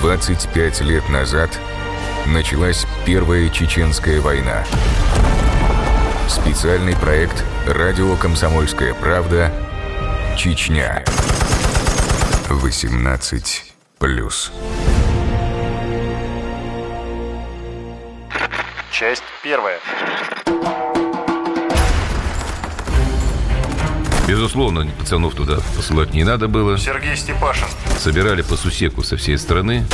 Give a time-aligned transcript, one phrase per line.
[0.00, 1.58] 25 лет назад
[2.26, 4.62] началась Первая Чеченская война.
[6.28, 9.50] Специальный проект «Радио Комсомольская правда.
[10.36, 11.02] Чечня».
[12.50, 14.52] 18 плюс.
[18.92, 19.78] Часть первая.
[24.28, 26.76] Безусловно, пацанов туда посылать не надо было.
[26.76, 27.68] Сергей Степашин.
[27.98, 29.84] Собирали по сусеку со всей страны.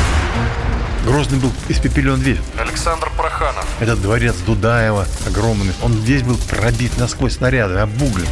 [1.05, 2.38] Грозный был испепелен весь.
[2.59, 3.66] Александр Проханов.
[3.80, 5.75] Этот дворец Дудаева огромный.
[5.83, 8.27] Он весь был пробит насквозь снаряды, обуглен.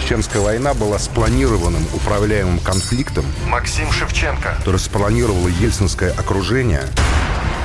[0.00, 4.54] Чеченская война была спланированным управляемым конфликтом, Максим Шевченко.
[4.58, 6.82] который спланировало ельцинское окружение.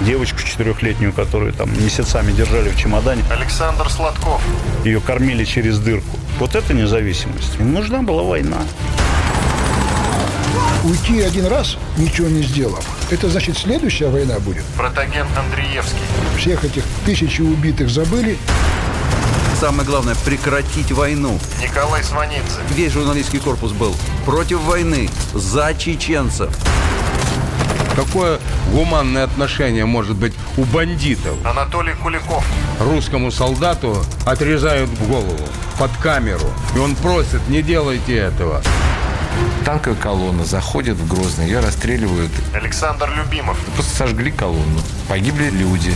[0.02, 4.42] девочку четырехлетнюю, которую там месяцами держали в чемодане, Александр Сладков.
[4.84, 6.18] ее кормили через дырку.
[6.40, 7.58] Вот это независимость.
[7.60, 8.58] Им нужна была война.
[10.84, 14.64] Уйти один раз, ничего не сделав, это значит следующая война будет.
[14.78, 15.98] Протаген Андреевский.
[16.38, 18.38] Всех этих тысячи убитых забыли.
[19.60, 21.40] Самое главное– прекратить войну.
[21.62, 22.60] Николай Сванидзе.
[22.76, 26.54] Весь журналистский корпус был против войны, за чеченцев.
[27.96, 28.40] Какое
[28.72, 31.38] гуманное отношение может быть у бандитов?
[31.46, 32.44] Анатолий Куликов.
[32.80, 35.48] Русскому солдату отрезают в голову
[35.78, 36.50] под камеру.
[36.76, 38.62] И он просит, не делайте этого.
[39.66, 42.32] Танковая колонна заходит в Грозный, ее расстреливают.
[42.54, 43.58] Александр Любимов.
[43.76, 44.82] Просто сожгли колонну.
[45.08, 45.96] Погибли люди.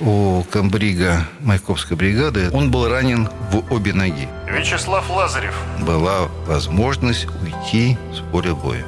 [0.00, 4.28] У комбрига Майковской бригады он был ранен в обе ноги.
[4.48, 5.54] Вячеслав Лазарев.
[5.80, 8.84] Была возможность уйти с поля боя.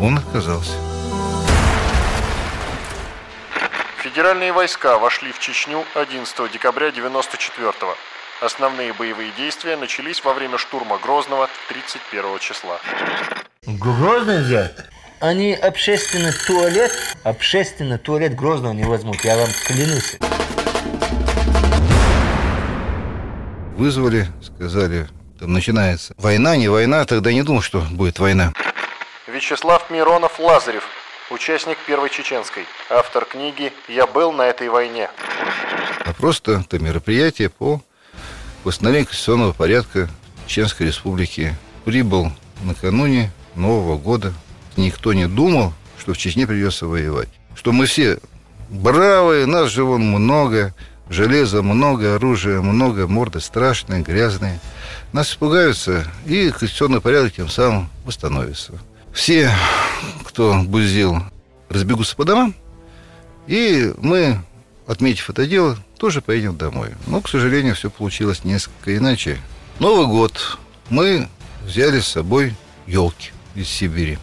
[0.00, 0.72] Он отказался.
[4.02, 7.94] Федеральные войска вошли в Чечню 11 декабря 94 -го.
[8.40, 12.78] Основные боевые действия начались во время штурма Грозного 31 числа.
[13.64, 14.90] Грозный взят?
[15.20, 16.92] Они общественный туалет,
[17.24, 20.18] общественный туалет Грозного не возьмут, я вам клянусь.
[23.74, 25.08] Вызвали, сказали,
[25.40, 28.52] там начинается война, не война, тогда не думал, что будет война.
[29.26, 30.84] Вячеслав Миронов Лазарев.
[31.30, 32.66] Участник Первой Чеченской.
[32.90, 35.10] Автор книги «Я был на этой войне».
[36.04, 37.80] А просто это мероприятие по
[38.66, 40.10] восстановлению конституционного порядка
[40.48, 41.54] Чеченской Республики.
[41.84, 42.32] Прибыл
[42.64, 44.34] накануне Нового года.
[44.76, 47.28] Никто не думал, что в Чечне придется воевать.
[47.54, 48.18] Что мы все
[48.68, 50.74] бравые, нас же вон много,
[51.08, 54.58] железа много, оружия много, морды страшные, грязные.
[55.12, 58.72] Нас испугаются, и конституционный порядок тем самым восстановится.
[59.12, 59.48] Все,
[60.24, 61.22] кто бузил,
[61.68, 62.52] разбегутся по домам,
[63.46, 64.40] и мы,
[64.88, 66.90] отметив это дело, тоже поедем домой.
[67.06, 69.38] Но, к сожалению, все получилось несколько иначе.
[69.78, 70.58] Новый год
[70.90, 71.28] мы
[71.64, 72.54] взяли с собой
[72.86, 74.18] елки из Сибири.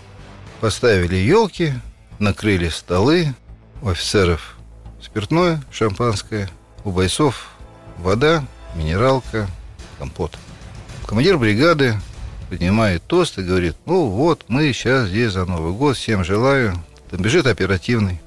[0.62, 1.74] Поставили елки,
[2.20, 3.34] накрыли столы,
[3.82, 4.56] у офицеров
[5.02, 6.50] спиртное, шампанское,
[6.86, 7.50] у бойцов
[7.98, 8.44] вода,
[8.76, 9.48] минералка,
[10.00, 10.38] компот.
[11.06, 12.00] Командир бригады
[12.50, 16.74] поднимает тост и говорит, ну вот, мы сейчас здесь за Новый год, всем желаю.
[17.10, 18.22] Там бежит оперативный,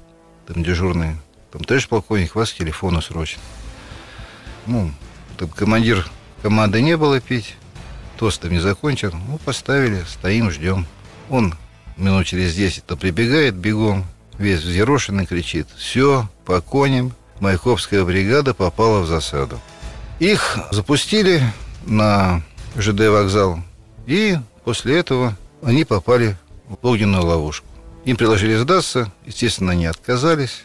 [0.47, 1.15] там дежурный,
[1.51, 3.41] там товарищ полковник, вас к телефону срочно.
[4.65, 4.91] Ну,
[5.37, 6.07] там командир
[6.41, 7.55] команды не было пить,
[8.17, 10.85] тост там не закончен, ну, поставили, стоим, ждем.
[11.29, 11.55] Он
[11.97, 14.05] минут через 10 то прибегает бегом,
[14.37, 19.59] весь взъерошенный, кричит, все, по коням, Майковская бригада попала в засаду.
[20.19, 21.41] Их запустили
[21.85, 22.41] на
[22.75, 23.59] ЖД вокзал,
[24.07, 26.35] и после этого они попали
[26.67, 27.67] в огненную ловушку.
[28.05, 30.63] Им предложили сдаться, естественно, они отказались.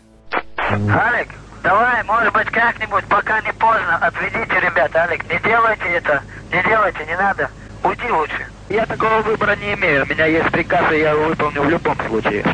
[0.72, 1.28] Алик,
[1.62, 7.04] давай, может быть, как-нибудь, пока не поздно, отведите ребят, Алик, не делайте это, не делайте,
[7.06, 7.50] не надо,
[7.84, 8.46] уйди лучше.
[8.70, 11.96] Я такого выбора не имею, у меня есть приказ, и я его выполню в любом
[12.08, 12.44] случае.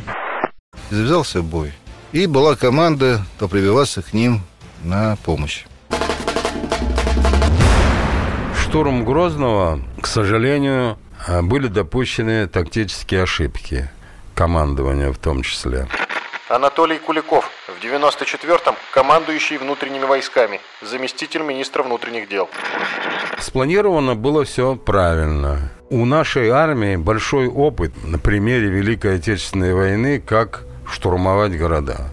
[0.91, 1.73] Завязался бой.
[2.11, 4.41] И была команда то прибиваться к ним
[4.83, 5.65] на помощь.
[8.61, 10.99] Штурм Грозного, к сожалению,
[11.43, 13.89] были допущены тактические ошибки.
[14.35, 15.87] Командования в том числе.
[16.49, 17.51] Анатолий Куликов.
[17.69, 20.61] В 94-м командующий внутренними войсками.
[20.81, 22.49] Заместитель министра внутренних дел.
[23.39, 25.71] Спланировано было все правильно.
[25.91, 32.09] У нашей армии большой опыт на примере Великой Отечественной войны, как штурмовать города.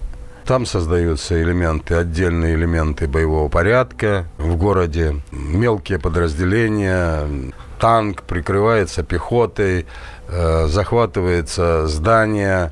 [0.46, 4.26] Там создаются элементы, отдельные элементы боевого порядка.
[4.38, 9.86] В городе мелкие подразделения, танк прикрывается пехотой,
[10.28, 12.72] э, захватывается здание,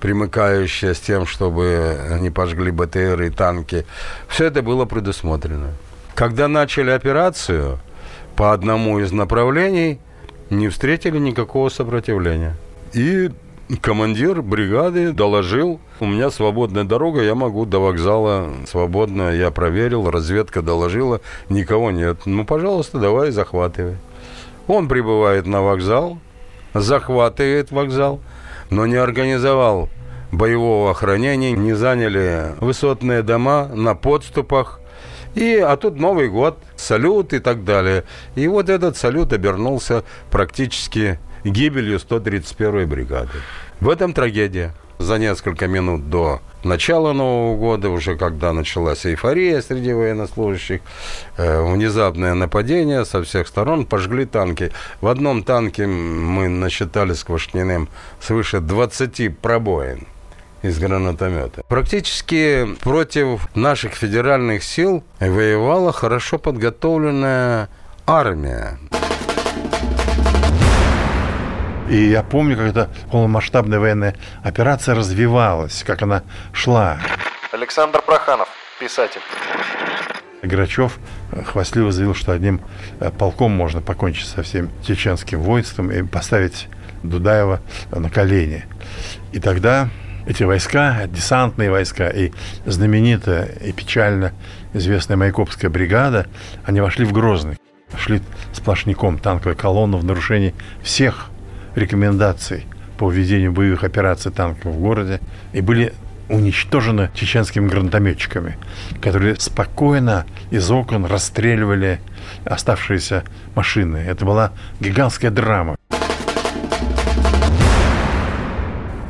[0.00, 3.86] примыкающее с тем, чтобы не пожгли БТР и танки.
[4.28, 5.72] Все это было предусмотрено.
[6.14, 7.78] Когда начали операцию
[8.36, 9.98] по одному из направлений,
[10.50, 12.56] не встретили никакого сопротивления.
[12.92, 13.30] И
[13.80, 19.34] командир бригады доложил, у меня свободная дорога, я могу до вокзала свободно.
[19.34, 22.18] Я проверил, разведка доложила, никого нет.
[22.26, 23.96] Ну, пожалуйста, давай, захватывай.
[24.66, 26.18] Он прибывает на вокзал,
[26.72, 28.20] захватывает вокзал,
[28.74, 29.88] но не организовал
[30.32, 34.80] боевого охранения, не заняли высотные дома на подступах.
[35.36, 38.04] И, а тут Новый год, салют и так далее.
[38.34, 43.38] И вот этот салют обернулся практически гибелью 131-й бригады.
[43.80, 44.74] В этом трагедия.
[44.98, 50.80] За несколько минут до начала Нового года, уже когда началась эйфория среди военнослужащих,
[51.36, 54.70] э, внезапное нападение со всех сторон, пожгли танки.
[55.00, 57.88] В одном танке мы насчитали с Квашниным
[58.20, 60.06] свыше 20 пробоин
[60.62, 61.62] из гранатомета.
[61.68, 67.68] Практически против наших федеральных сил воевала хорошо подготовленная
[68.06, 68.78] армия.
[71.88, 76.22] И я помню, когда полномасштабная военная операция развивалась, как она
[76.52, 76.98] шла.
[77.52, 78.48] Александр Проханов,
[78.80, 79.20] писатель.
[80.42, 80.98] Грачев
[81.46, 82.60] хвастливо заявил, что одним
[83.00, 86.68] э, полком можно покончить со всем чеченским воинством и поставить
[87.02, 87.60] Дудаева
[87.90, 88.64] на колени.
[89.32, 89.88] И тогда
[90.26, 92.32] эти войска, десантные войска и
[92.64, 94.32] знаменитая и печально
[94.72, 96.26] известная Майкопская бригада,
[96.64, 97.58] они вошли в Грозный.
[97.96, 98.20] Шли
[98.52, 101.30] сплошняком танковой колонны в нарушении всех
[101.74, 102.66] рекомендаций
[102.98, 105.20] по введению боевых операций танков в городе
[105.52, 105.92] и были
[106.28, 108.56] уничтожены чеченскими гранатометчиками,
[109.02, 112.00] которые спокойно из окон расстреливали
[112.44, 113.24] оставшиеся
[113.54, 113.98] машины.
[113.98, 115.76] Это была гигантская драма.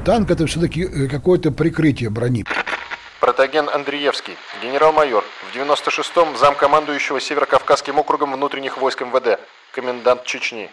[0.04, 2.44] Танк это все-таки э, какое-то прикрытие брони.
[3.20, 9.40] Протаген Андреевский, генерал-майор, в 96-м замкомандующего Северокавказским округом внутренних войск МВД,
[9.74, 10.70] комендант Чечни.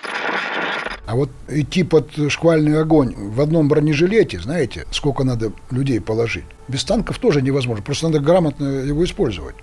[1.08, 6.46] А вот идти под шквальный огонь в одном бронежилете, знаете, сколько надо людей положить?
[6.68, 9.56] Без танков тоже невозможно, просто надо грамотно его использовать.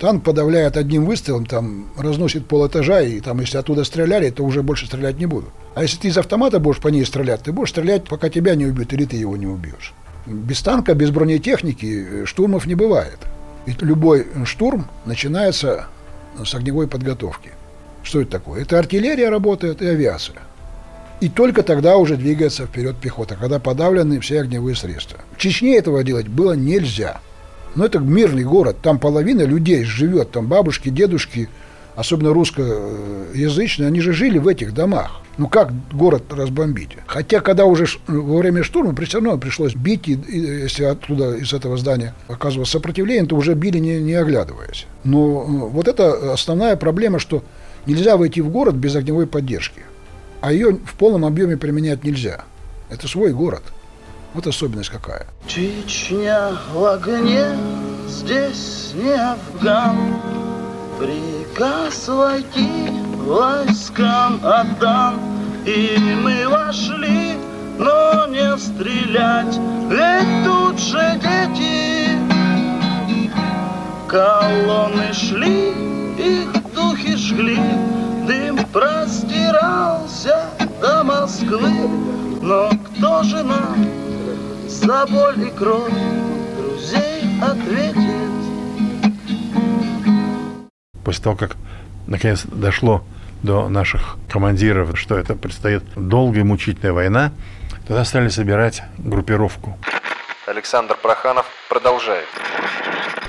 [0.00, 4.62] Танк подавляет одним выстрелом, там разносит пол этажа, и там, если оттуда стреляли, то уже
[4.62, 5.50] больше стрелять не будут.
[5.76, 8.66] А если ты из автомата будешь по ней стрелять, ты будешь стрелять, пока тебя не
[8.66, 9.94] убьют, или ты его не убьешь.
[10.26, 13.18] Без танка, без бронетехники э, штурмов не бывает.
[13.66, 15.86] Ведь любой штурм начинается
[16.44, 17.52] с огневой подготовки.
[18.04, 18.62] Что это такое?
[18.62, 20.36] Это артиллерия работает и авиация.
[21.20, 25.18] И только тогда уже двигается вперед пехота, когда подавлены все огневые средства.
[25.36, 27.20] В Чечне этого делать было нельзя.
[27.74, 31.48] Но это мирный город, там половина людей живет, там бабушки, дедушки,
[31.96, 35.22] особенно русскоязычные, они же жили в этих домах.
[35.38, 36.90] Ну как город разбомбить?
[37.06, 41.52] Хотя, когда уже во время штурма, все равно пришлось бить, и, и, если оттуда, из
[41.52, 44.86] этого здания оказывалось сопротивление, то уже били, не, не оглядываясь.
[45.02, 47.42] Но э, вот это основная проблема, что
[47.86, 49.82] нельзя войти в город без огневой поддержки.
[50.40, 52.44] А ее в полном объеме применять нельзя.
[52.90, 53.62] Это свой город.
[54.34, 55.26] Вот особенность какая.
[55.46, 57.46] Чечня в огне,
[58.08, 59.96] здесь не Афган.
[60.98, 62.90] Приказ войти
[63.26, 65.14] войскам отдан,
[65.66, 67.34] И мы вошли,
[67.78, 69.58] но не стрелять,
[69.88, 72.18] Ведь тут же дети.
[74.08, 75.93] Колонны шли,
[77.04, 77.58] духи жгли,
[78.26, 81.70] Дым простирался до Москвы,
[82.42, 83.86] Но кто же нам
[84.68, 85.92] за боль и кровь
[86.58, 88.30] друзей ответит?
[91.04, 91.56] После того, как
[92.06, 93.04] наконец дошло
[93.42, 97.32] до наших командиров, что это предстоит долгая мучительная война,
[97.86, 99.78] тогда стали собирать группировку.
[100.46, 102.26] Александр Проханов продолжает.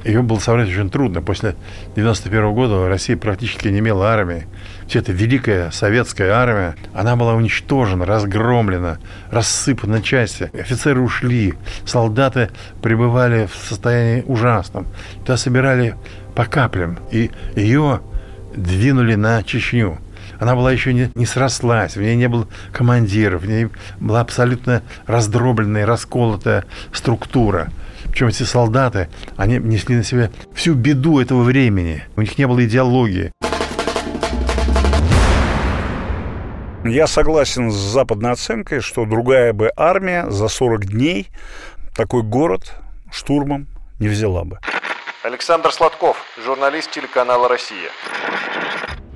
[0.04, 1.22] Ее было собрать очень трудно.
[1.22, 1.56] После
[1.96, 4.48] 91 года Россия практически не имела армии.
[4.88, 9.00] Все эта великая советская армия, она была уничтожена, разгромлена,
[9.32, 10.52] рассыпана на части.
[10.54, 11.54] Офицеры ушли,
[11.86, 12.52] солдаты
[12.84, 14.86] пребывали в состоянии ужасном.
[15.22, 15.96] Туда собирали
[16.36, 17.00] по каплям.
[17.12, 18.02] И ее
[18.54, 20.00] двинули на Чечню.
[20.40, 24.84] Она была еще не, не срослась, в ней не было командиров, в ней была абсолютно
[25.08, 27.70] раздробленная, расколотая структура.
[28.10, 32.04] Причем эти солдаты, они несли на себе всю беду этого времени.
[32.16, 33.32] У них не было идеологии.
[36.84, 41.30] Я согласен с западной оценкой, что другая бы армия за 40 дней
[41.96, 42.74] такой город
[43.12, 43.68] штурмом
[44.00, 44.60] не взяла бы.
[45.24, 47.90] Александр Сладков, журналист телеканала «Россия».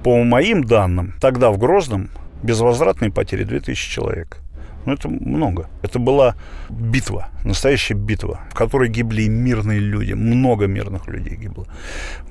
[0.03, 2.10] По моим данным, тогда в Грозном
[2.44, 4.38] безвозвратные потери 2000 человек.
[4.86, 5.70] Ну, это много.
[5.84, 6.36] Это была
[6.70, 11.68] битва, настоящая битва, в которой гибли мирные люди, много мирных людей гибло.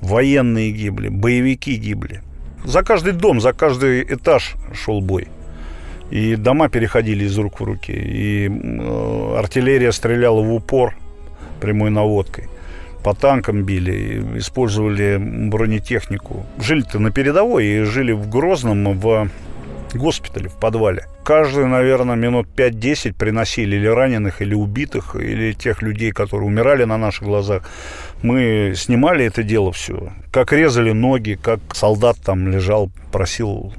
[0.01, 2.21] Военные гибли, боевики гибли.
[2.65, 5.27] За каждый дом, за каждый этаж шел бой.
[6.09, 7.91] И дома переходили из рук в руки.
[7.91, 10.95] И э, артиллерия стреляла в упор
[11.61, 12.49] прямой наводкой.
[13.03, 16.45] По танкам били, использовали бронетехнику.
[16.59, 19.29] Жили-то на передовой и жили в Грозном в
[19.93, 21.05] госпитале, в подвале.
[21.23, 26.97] Каждый, наверное, минут 5-10 приносили или раненых, или убитых, или тех людей, которые умирали на
[26.97, 27.63] наших глазах.
[28.21, 30.11] Мы снимали это дело все.
[30.31, 33.73] Как резали ноги, как солдат там лежал, просил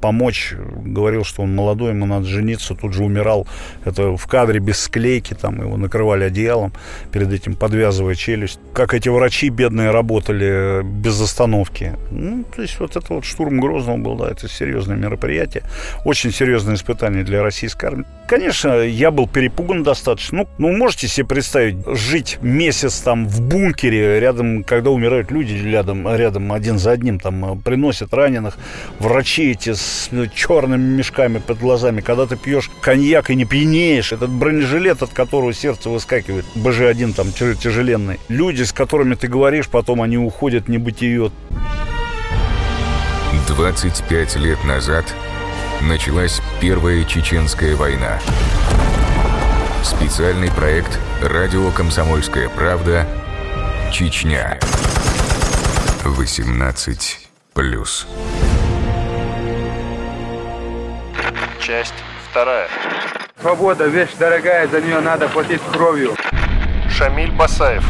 [0.00, 3.46] помочь, говорил, что он молодой, ему надо жениться, тут же умирал.
[3.84, 6.72] Это в кадре без склейки, там его накрывали одеялом,
[7.12, 8.60] перед этим подвязывая челюсть.
[8.72, 11.96] Как эти врачи бедные работали без остановки.
[12.10, 15.62] Ну, то есть вот это вот штурм Грозного был, да, это серьезное мероприятие,
[16.04, 18.04] очень серьезное испытание для российской армии.
[18.28, 20.38] Конечно, я был перепуган достаточно.
[20.38, 26.06] Ну, ну, можете себе представить, жить месяц там в бункере, рядом, когда умирают люди, рядом,
[26.14, 28.58] рядом один за одним, там приносят раненых,
[28.98, 34.12] врачи эти с с черными мешками под глазами, когда ты пьешь коньяк и не пьянеешь,
[34.12, 38.20] этот бронежилет, от которого сердце выскакивает, БЖ-1 там тяжеленный.
[38.28, 41.30] Люди, с которыми ты говоришь, потом они уходят в небытие.
[43.48, 45.04] 25 лет назад
[45.82, 48.20] началась Первая Чеченская война.
[49.82, 53.08] Специальный проект «Радио Комсомольская правда.
[53.92, 54.58] Чечня».
[56.04, 58.06] 18 плюс.
[61.60, 61.94] Часть
[62.30, 62.68] вторая.
[63.40, 66.14] Свобода– вещь дорогая, за нее надо платить кровью.
[66.90, 67.84] Шамиль Басаев.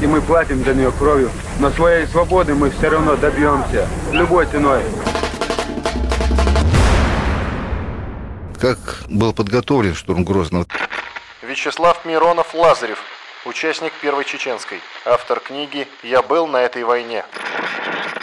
[0.00, 1.30] И мы платим за нее кровью.
[1.60, 3.88] Но своей свободы мы все равно добьемся.
[4.12, 4.82] Любой ценой.
[8.60, 8.78] Как
[9.08, 10.66] был подготовлен штурм Грозного?
[11.42, 12.98] Вячеслав Миронов Лазарев,
[13.44, 17.24] участник Первой Чеченской, автор книги «Я был на этой войне».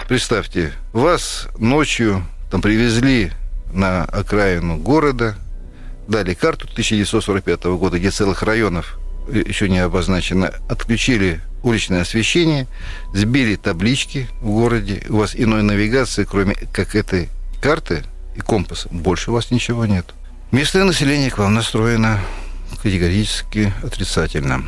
[0.09, 3.31] Представьте, вас ночью там привезли
[3.75, 5.35] на окраину города,
[6.07, 8.97] дали карту 1945 года, где целых районов
[9.29, 12.67] еще не обозначено, отключили уличное освещение,
[13.13, 17.29] сбили таблички в городе, у вас иной навигации, кроме как этой
[17.61, 18.03] карты
[18.35, 20.13] и компаса, больше у вас ничего нет.
[20.51, 22.19] Местное население к вам настроено
[22.81, 24.63] категорически отрицательно.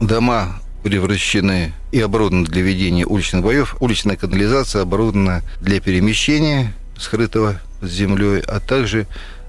[0.00, 3.76] Дома превращены и оборудованы для ведения уличных боев.
[3.80, 9.06] Уличная канализация оборудована для перемещения скрытого с землей, а также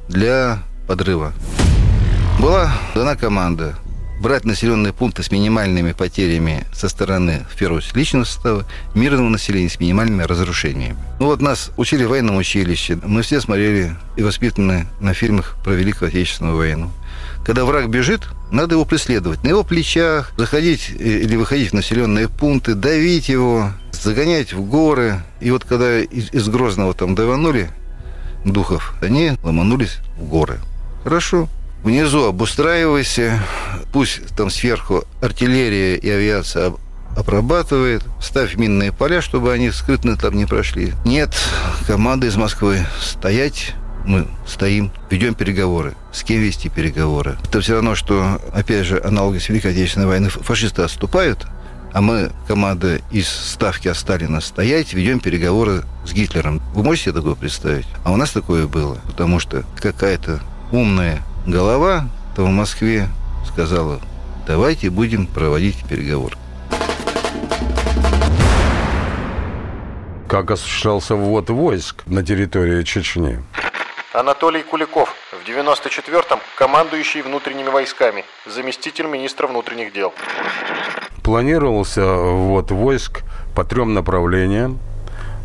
[0.08, 1.34] для подрыва.
[2.40, 3.76] Была дана команда
[4.20, 9.70] брать населенные пункты с минимальными потерями со стороны, в первую очередь, личного состава, мирного населения
[9.70, 10.98] с минимальными разрушениями.
[11.20, 12.98] Ну вот нас учили в военном училище.
[13.04, 16.92] Мы все смотрели и воспитаны на фильмах про Великую Отечественную войну.
[17.46, 19.44] Когда враг бежит, надо его преследовать.
[19.44, 25.22] На его плечах заходить э, или выходить в населенные пункты, давить его, загонять в горы.
[25.42, 27.70] И вот когда из, из Грозного там даванули,
[28.52, 30.60] духов, они ломанулись в горы.
[31.04, 31.50] Хорошо.
[31.84, 33.44] Внизу обустраивайся,
[33.94, 36.74] пусть там сверху артиллерия и авиация
[37.16, 40.94] обрабатывает, ставь минные поля, чтобы они скрытно там не прошли.
[41.06, 41.36] Нет,
[41.88, 43.76] команда из Москвы стоять,
[44.06, 45.94] мы стоим, ведем переговоры.
[46.12, 47.38] С кем вести переговоры?
[47.48, 50.30] Это все равно, что, опять же, аналоги с Великой Отечественной войны.
[50.30, 51.46] Фашисты отступают,
[51.96, 56.62] а мы, команда из ставки от Сталина, стоять, ведем переговоры с Гитлером.
[56.74, 57.88] Вы можете себе такое представить?
[58.04, 60.42] А у нас такое было, потому что какая-то
[60.74, 63.08] умная голова то в Москве
[63.48, 64.02] сказала,
[64.46, 66.36] давайте будем проводить переговоры.
[70.28, 73.42] Как осуществлялся ввод войск на территории Чечни?
[74.12, 80.14] Анатолий Куликов, в 94-м командующий внутренними войсками, заместитель министра внутренних дел
[81.26, 83.24] планировался вот войск
[83.56, 84.78] по трем направлениям.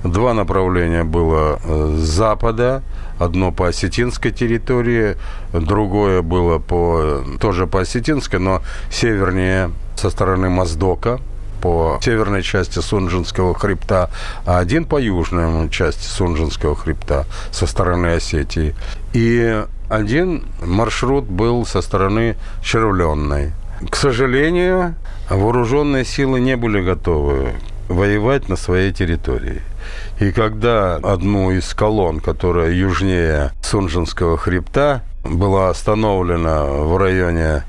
[0.04, 2.82] Два направления было э, с запада,
[3.18, 5.16] одно по осетинской территории,
[5.54, 8.60] другое было по, тоже по осетинской, но
[8.90, 11.18] севернее со стороны Моздока,
[11.62, 14.10] по северной части Сунжинского хребта,
[14.44, 18.74] а один по южной части Сунжинского хребта со стороны Осетии.
[19.14, 23.52] И один маршрут был со стороны Червленной.
[23.88, 24.94] К сожалению,
[25.36, 27.54] вооруженные силы не были готовы
[27.88, 29.62] воевать на своей территории.
[30.20, 37.64] И когда одну из колонн, которая южнее Сунжинского хребта, была остановлена в районе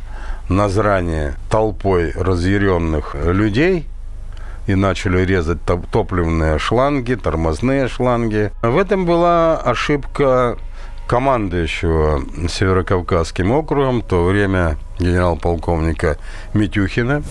[0.50, 3.88] Назрани толпой разъяренных людей,
[4.68, 8.52] и начали резать топливные шланги, тормозные шланги.
[8.62, 10.58] В этом была ошибка
[11.08, 16.18] командующего Северокавказским округом, в то время генерал-полковника
[16.54, 17.24] Митюхина.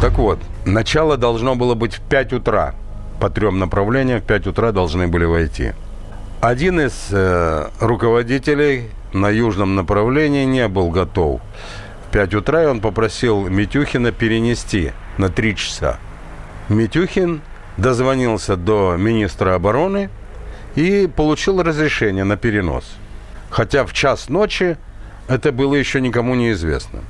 [0.00, 2.74] Так вот, начало должно было быть в 5 утра.
[3.20, 5.72] По трем направлениям в 5 утра должны были войти.
[6.42, 11.40] Один из э, руководителей на южном направлении не был готов.
[12.06, 15.98] В 5 утра и он попросил Митюхина перенести на 3 часа.
[16.68, 17.40] Митюхин
[17.78, 20.10] дозвонился до министра обороны
[20.74, 22.84] и получил разрешение на перенос.
[23.48, 24.76] Хотя в час ночи
[25.28, 27.00] это было еще никому не известно.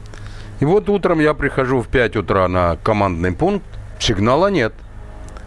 [0.60, 3.66] И вот утром я прихожу в 5 утра на командный пункт,
[3.98, 4.72] сигнала нет.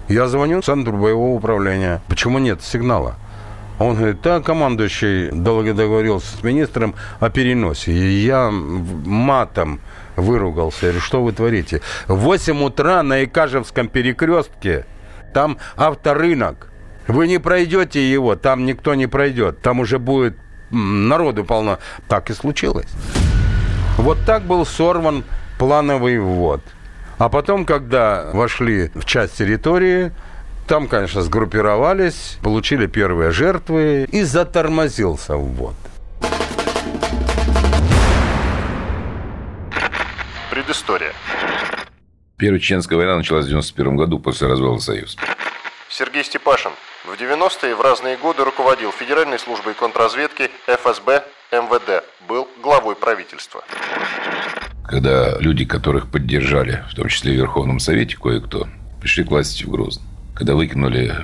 [0.08, 2.02] Я звоню в центр боевого управления.
[2.08, 3.16] Почему нет сигнала?
[3.80, 7.92] Он говорит, да, командующий договорился с министром о переносе.
[7.92, 9.80] И я матом
[10.16, 10.88] выругался.
[10.88, 11.82] Я говорю, что вы творите?
[12.08, 14.86] В 8 утра на Икажевском перекрестке,
[15.34, 16.72] там авторынок.
[17.08, 19.62] Вы не пройдете его, там никто не пройдет.
[19.62, 20.38] Там уже будет
[20.72, 21.80] народу полно.
[22.08, 22.90] Так и случилось.
[23.98, 25.24] Вот так был сорван
[25.58, 26.62] плановый ввод.
[27.18, 30.12] А потом, когда вошли в часть территории,
[30.68, 35.76] там, конечно, сгруппировались, получили первые жертвы и затормозился ввод.
[40.50, 41.12] Предыстория.
[42.38, 45.18] Первая Чеченская война началась в 91 году после развала Союза.
[45.90, 46.72] Сергей Степашин
[47.06, 52.04] в 90-е в разные годы руководил Федеральной службой контрразведки, ФСБ, МВД.
[52.28, 53.64] Был главой правительства.
[54.84, 58.68] Когда люди, которых поддержали, в том числе в Верховном Совете кое-кто,
[59.00, 60.04] пришли к власти в Грозно.
[60.36, 61.16] Когда выкинули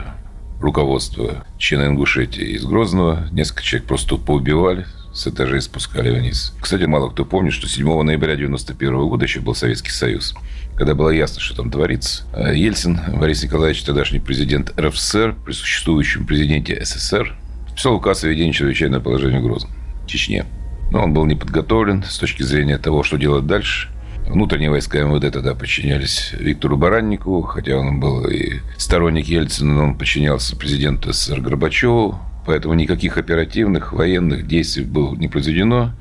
[0.62, 6.54] руководство Чечено-Ингушетии из Грозного, несколько человек просто поубивали, с этажей спускали вниз.
[6.62, 10.36] Кстати, мало кто помнит, что 7 ноября 1991 года еще был Советский Союз.
[10.78, 16.84] Когда было ясно, что там творится, Ельцин, Борис Николаевич, тогдашний президент РФСР, при существующем президенте
[16.84, 17.34] СССР,
[17.74, 19.72] писал указ о введении чрезвычайного положения в Грозном,
[20.06, 20.46] Чечне.
[20.92, 23.90] Но он был не подготовлен с точки зрения того, что делать дальше.
[24.28, 29.98] Внутренние войска МВД тогда подчинялись Виктору Баранникову, хотя он был и сторонник Ельцина, но он
[29.98, 32.20] подчинялся президенту СССР Горбачеву.
[32.46, 35.94] Поэтому никаких оперативных военных действий было не произведено.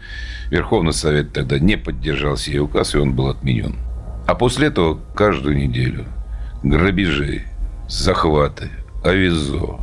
[0.50, 3.76] Верховный Совет тогда не поддержал сей указ, и он был отменен.
[4.26, 6.06] А после этого каждую неделю
[6.62, 7.44] грабежи,
[7.88, 8.70] захваты,
[9.04, 9.80] авизо,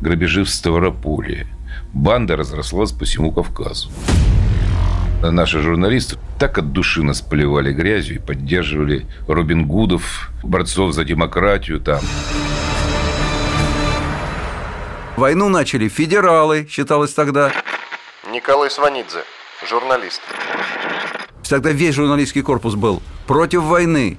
[0.00, 1.46] грабежи в Ставрополе.
[1.92, 3.90] Банда разрослась по всему Кавказу.
[5.22, 11.80] Наши журналисты так от души нас поливали грязью и поддерживали Робин Гудов, борцов за демократию
[11.80, 12.00] там.
[15.16, 17.52] Войну начали федералы, считалось тогда.
[18.32, 19.24] Николай Сванидзе,
[19.68, 20.22] журналист.
[21.50, 24.18] Тогда весь журналистский корпус был против войны,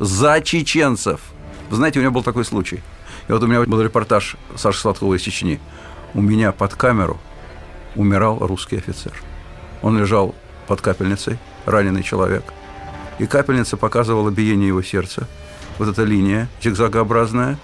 [0.00, 1.20] за чеченцев.
[1.68, 2.82] Вы знаете, у меня был такой случай.
[3.28, 5.60] И вот у меня был репортаж Саши Сладкова из Чечни.
[6.14, 7.20] У меня под камеру
[7.94, 9.12] умирал русский офицер.
[9.82, 10.34] Он лежал
[10.66, 12.44] под капельницей, раненый человек.
[13.18, 15.28] И капельница показывала биение его сердца.
[15.76, 17.58] Вот эта линия зигзагообразная,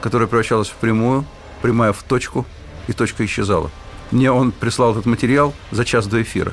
[0.00, 1.24] которая превращалась в прямую,
[1.62, 2.44] прямая в точку,
[2.88, 3.70] и точка исчезала.
[4.10, 6.52] Мне он прислал этот материал за час до эфира.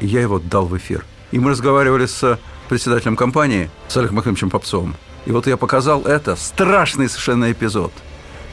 [0.00, 1.04] И я его дал в эфир.
[1.30, 2.38] И мы разговаривали с
[2.68, 4.96] председателем компании, с Олегом Максимовичем Попцовым.
[5.26, 7.92] И вот я показал это, страшный совершенно эпизод.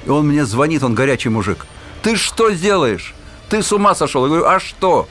[0.06, 1.66] И он мне звонит, он горячий мужик.
[2.02, 3.14] Ты что сделаешь?
[3.50, 4.24] Ты с ума сошел?
[4.24, 5.08] Я говорю, а что?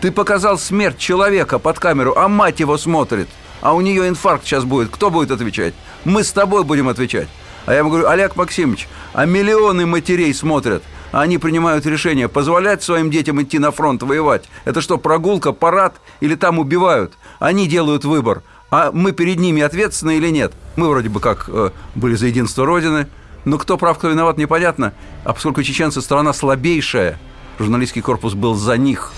[0.00, 3.28] Ты показал смерть человека под камеру, а мать его смотрит.
[3.60, 4.90] А у нее инфаркт сейчас будет.
[4.90, 5.74] Кто будет отвечать?
[6.04, 7.28] Мы с тобой будем отвечать.
[7.66, 10.82] А я ему говорю, Олег Максимович, а миллионы матерей смотрят.
[11.12, 14.48] А они принимают решение, позволять своим детям идти на фронт воевать.
[14.64, 17.12] Это что, прогулка, парад или там убивают?
[17.38, 18.42] Они делают выбор.
[18.70, 20.54] А мы перед ними ответственны или нет?
[20.76, 23.08] Мы вроде бы как э, были за единство Родины.
[23.44, 24.94] Но кто прав, кто виноват, непонятно.
[25.24, 27.18] А поскольку чеченцы страна слабейшая,
[27.58, 29.12] журналистский корпус был за них.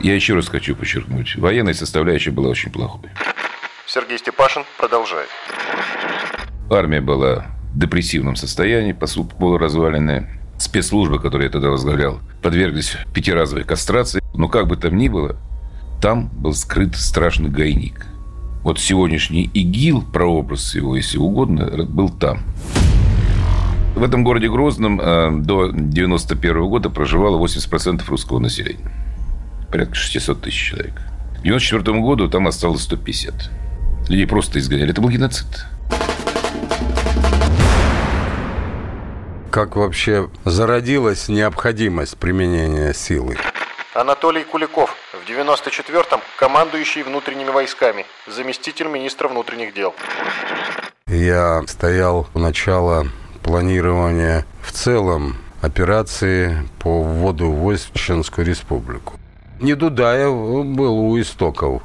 [0.00, 3.10] Я еще раз хочу подчеркнуть, военная составляющая была очень плохой.
[3.86, 5.28] Сергей Степашин продолжает.
[6.70, 10.30] Армия была депрессивном состоянии, по сути, полуразваленная.
[10.58, 14.22] Спецслужбы, которые я тогда возглавлял, подверглись пятиразовой кастрации.
[14.34, 15.36] Но как бы там ни было,
[16.00, 18.06] там был скрыт страшный гайник.
[18.62, 22.40] Вот сегодняшний ИГИЛ, прообраз его, если угодно, был там.
[23.94, 28.90] В этом городе Грозном э, до 91 года проживало 80% русского населения
[29.70, 30.94] порядка 600 тысяч человек.
[30.94, 33.50] К 1994 году там осталось 150.
[34.08, 34.90] Людей просто изгоняли.
[34.90, 35.66] Это был геноцид.
[39.56, 43.38] Как вообще зародилась необходимость применения силы?
[43.94, 49.94] Анатолий Куликов, в 94-м командующий внутренними войсками, заместитель министра внутренних дел.
[51.06, 53.06] Я стоял у начала
[53.42, 59.14] планирования в целом операции по вводу войск в Чеченскую республику.
[59.58, 61.80] Не Дудаев был у истоков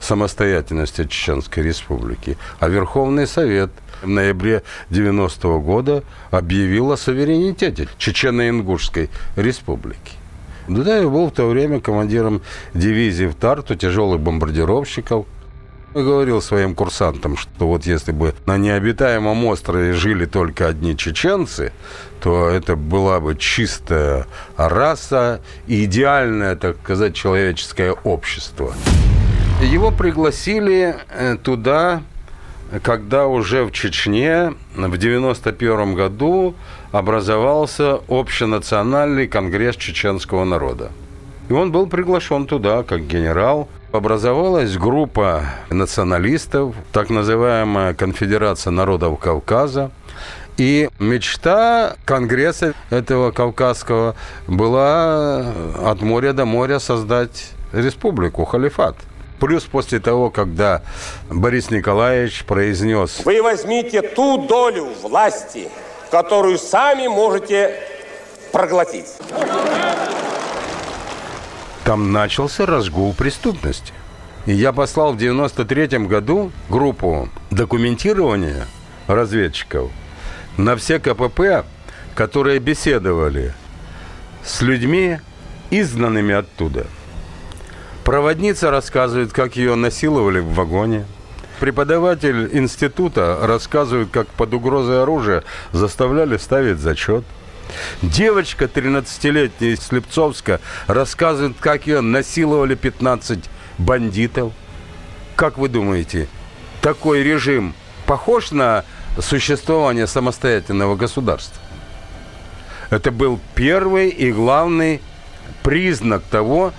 [0.00, 3.70] самостоятельности Чеченской Республики, а Верховный Совет
[4.06, 10.12] в ноябре 90 -го года объявил о суверенитете Чечено-Ингушской республики.
[10.68, 12.42] Дудаев был в то время командиром
[12.74, 15.26] дивизии в Тарту тяжелых бомбардировщиков.
[15.94, 21.72] И говорил своим курсантам, что вот если бы на необитаемом острове жили только одни чеченцы,
[22.20, 24.26] то это была бы чистая
[24.58, 28.74] раса и идеальное, так сказать, человеческое общество.
[29.62, 32.02] Его пригласили э, туда,
[32.82, 36.54] когда уже в Чечне в 91 году
[36.92, 40.90] образовался общенациональный конгресс чеченского народа.
[41.48, 43.68] И он был приглашен туда как генерал.
[43.92, 49.90] Образовалась группа националистов, так называемая Конфедерация народов Кавказа.
[50.58, 55.52] И мечта Конгресса этого Кавказского была
[55.84, 58.96] от моря до моря создать республику, халифат.
[59.38, 60.82] Плюс после того, когда
[61.30, 65.68] Борис Николаевич произнес Вы возьмите ту долю власти,
[66.10, 67.74] которую сами можете
[68.52, 69.06] проглотить.
[71.84, 73.92] Там начался разгул преступности.
[74.46, 78.66] И я послал в 93 году группу документирования
[79.06, 79.90] разведчиков
[80.56, 81.64] на все КПП,
[82.14, 83.52] которые беседовали
[84.44, 85.18] с людьми,
[85.70, 86.86] изгнанными оттуда.
[88.06, 91.06] Проводница рассказывает, как ее насиловали в вагоне.
[91.58, 95.42] Преподаватель института рассказывает, как под угрозой оружия
[95.72, 97.24] заставляли ставить зачет.
[98.02, 103.40] Девочка 13-летняя из Слепцовска рассказывает, как ее насиловали 15
[103.78, 104.52] бандитов.
[105.34, 106.28] Как вы думаете,
[106.82, 107.74] такой режим
[108.06, 108.84] похож на
[109.18, 111.60] существование самостоятельного государства?
[112.90, 115.02] Это был первый и главный
[115.64, 116.72] признак того,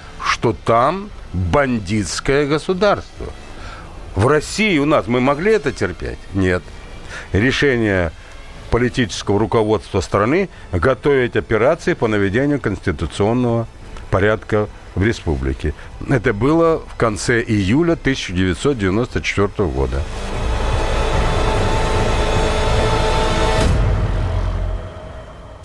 [0.54, 3.28] там бандитское государство.
[4.16, 6.18] В России у нас мы могли это терпеть?
[6.34, 6.64] Нет.
[7.34, 8.12] Решение
[8.72, 13.68] политического руководства страны готовить операции по наведению конституционного
[14.10, 15.74] порядка в республике.
[16.10, 20.02] Это было в конце июля 1994 года.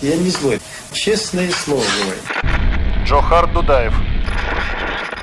[0.00, 0.60] Я не злой.
[0.92, 3.06] Честное слово говорю.
[3.06, 3.94] Джохар Дудаев.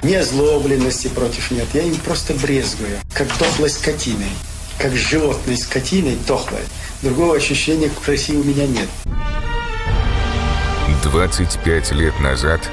[0.01, 1.67] Ни озлобленности против нет.
[1.73, 2.99] Я им просто брезгую.
[3.13, 4.31] Как дохлой скотиной.
[4.77, 6.61] Как животной скотиной дохлой.
[7.01, 8.87] Другого ощущения к России у меня нет.
[11.03, 12.69] 25 лет назад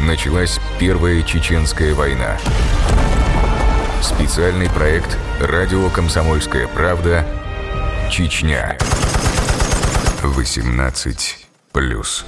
[0.00, 2.36] началась Первая Чеченская война.
[4.02, 7.24] Специальный проект «Радио Комсомольская правда.
[8.10, 8.76] Чечня».
[10.22, 12.26] 18 плюс.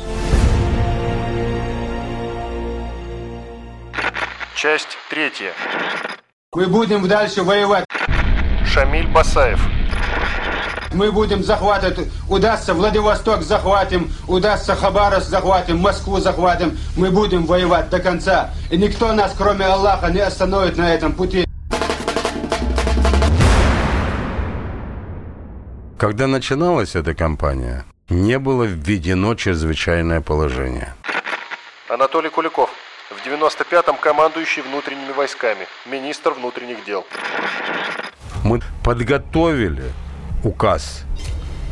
[4.64, 5.52] Часть третья.
[6.54, 7.84] Мы будем дальше воевать.
[8.64, 9.60] Шамиль Басаев.
[10.94, 16.78] Мы будем захватывать, удастся Владивосток захватим, удастся Хабаровск захватим, Москву захватим.
[16.96, 18.54] Мы будем воевать до конца.
[18.70, 21.44] И никто нас, кроме Аллаха, не остановит на этом пути.
[25.98, 30.94] Когда начиналась эта кампания, не было введено чрезвычайное положение.
[31.90, 32.73] Анатолий Куликов.
[33.24, 37.06] В 95-м командующий внутренними войсками, министр внутренних дел.
[38.44, 39.84] Мы подготовили
[40.42, 41.04] указ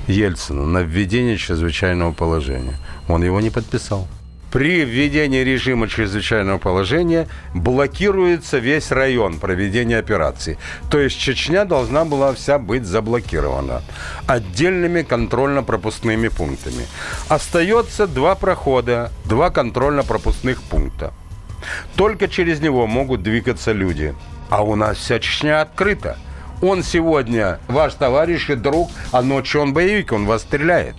[0.06, 2.76] Ельцина на введение чрезвычайного положения.
[3.06, 4.08] Он его не подписал.
[4.50, 10.56] При введении режима чрезвычайного положения блокируется весь район проведения операции.
[10.90, 13.82] То есть Чечня должна была вся быть заблокирована
[14.26, 16.86] отдельными контрольно-пропускными пунктами.
[17.28, 21.12] Остается два прохода, два контрольно-пропускных пункта.
[21.96, 24.14] Только через него могут двигаться люди.
[24.50, 26.16] А у нас вся Чечня открыта.
[26.60, 30.94] Он сегодня ваш товарищ и друг, а ночью он боевик, он вас стреляет.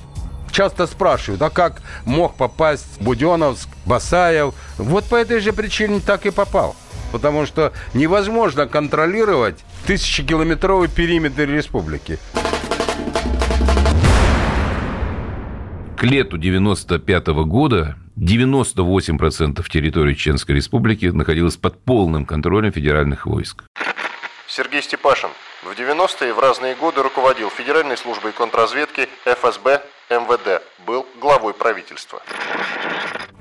[0.52, 4.54] Часто спрашивают, а как мог попасть Буденовск, Басаев?
[4.78, 6.76] Вот по этой же причине так и попал.
[7.12, 12.20] Потому что невозможно контролировать тысячекилометровый периметр республики.
[16.04, 23.64] К лету 95 года 98% территории Чеченской Республики находилось под полным контролем федеральных войск.
[24.46, 25.30] Сергей Степашин.
[25.64, 30.62] В 90-е в разные годы руководил Федеральной службой контрразведки ФСБ МВД.
[30.86, 32.22] Был главой правительства.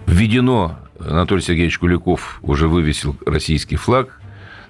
[0.07, 4.21] Введено, Анатолий Сергеевич Куликов уже вывесил российский флаг.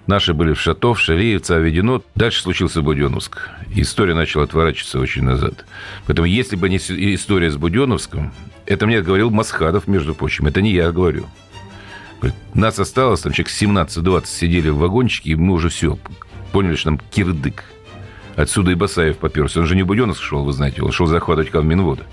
[0.07, 2.03] Наши были в Шатов, Шавеевца, введено.
[2.15, 3.51] Дальше случился Буденовск.
[3.75, 5.65] История начала отворачиваться очень назад.
[6.07, 8.33] Поэтому, если бы не история с Буденовском,
[8.67, 10.47] это мне говорил Масхадов, между прочим.
[10.47, 11.27] Это не я говорю.
[12.55, 15.99] Нас осталось, там человек 17-20 сидели в вагончике, и мы уже все
[16.53, 17.65] поняли, что нам кирдык.
[18.37, 19.61] Отсюда и Басаев поперся.
[19.61, 22.05] Он же не в Буденновск шел, вы знаете, он шел захватывать Кавминвода.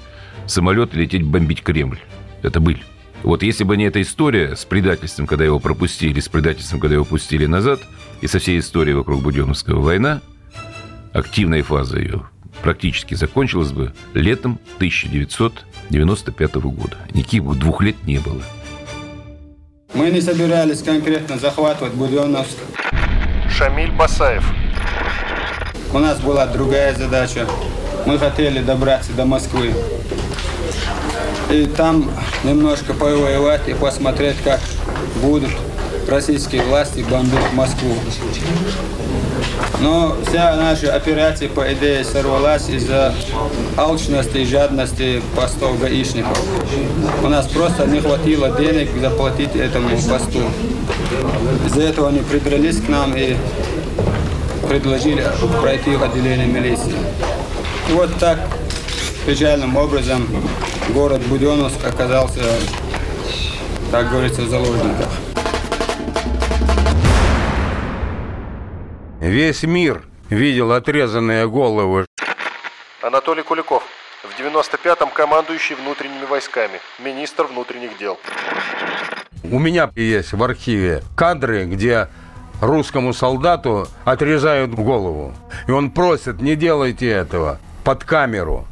[0.48, 2.00] Самолет лететь бомбить Кремль.
[2.42, 2.84] Это быль.
[3.24, 7.06] Вот если бы не эта история с предательством, когда его пропустили, с предательством, когда его
[7.06, 7.82] пустили назад,
[8.22, 10.22] и со всей историей вокруг Буденновского война,
[11.14, 12.24] активная фаза ее
[12.62, 16.98] практически закончилась бы летом 1995 года.
[17.14, 18.42] Никаких бы двух лет не было.
[19.94, 22.58] Мы не собирались конкретно захватывать Буденновск.
[23.50, 24.46] Шамиль Басаев.
[25.92, 27.48] У нас была другая задача.
[28.06, 29.74] Мы хотели добраться до Москвы.
[31.50, 32.12] И там
[32.44, 34.60] немножко повоевать и посмотреть, как
[35.22, 35.52] будут
[36.08, 37.96] российские власти бомбить Москву.
[39.82, 43.14] Но вся наша операция, по идее, сорвалась из-за
[43.78, 46.38] алчности и жадности постов гаишников.
[47.24, 50.44] У нас просто не хватило денег заплатить этому посту.
[51.66, 53.36] Из-за этого они придрались к нам и
[54.68, 55.26] предложили
[55.62, 56.94] пройти в отделение милиции.
[57.92, 58.38] Вот так
[59.30, 60.28] печальным образом
[60.90, 62.42] город Буденновск оказался,
[63.92, 65.08] так говорится, в заложниках.
[69.22, 72.08] Весь мир видел отрезанные головы.
[73.04, 73.84] Анатолий Куликов.
[74.24, 78.18] В 95-м командующий внутренними войсками, министр внутренних дел.
[79.44, 82.08] У меня есть в архиве кадры, где
[82.62, 85.36] русскому солдату отрезают голову.
[85.68, 88.66] И он просит, не делайте этого, под камеру.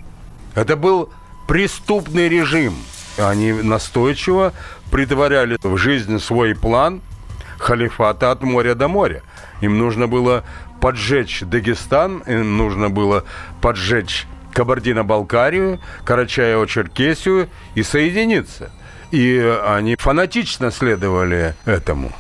[0.57, 1.11] Это был
[1.47, 2.73] преступный режим.
[3.19, 4.53] Они настойчиво
[4.89, 7.01] притворяли в жизнь свой план
[7.59, 9.21] халифата от моря до моря.
[9.61, 10.43] Им нужно было
[10.81, 13.23] поджечь Дагестан, им нужно было
[13.61, 18.71] поджечь Кабардино-Балкарию, Карачаево-Черкесию и соединиться.
[19.11, 22.11] И они фанатично следовали этому.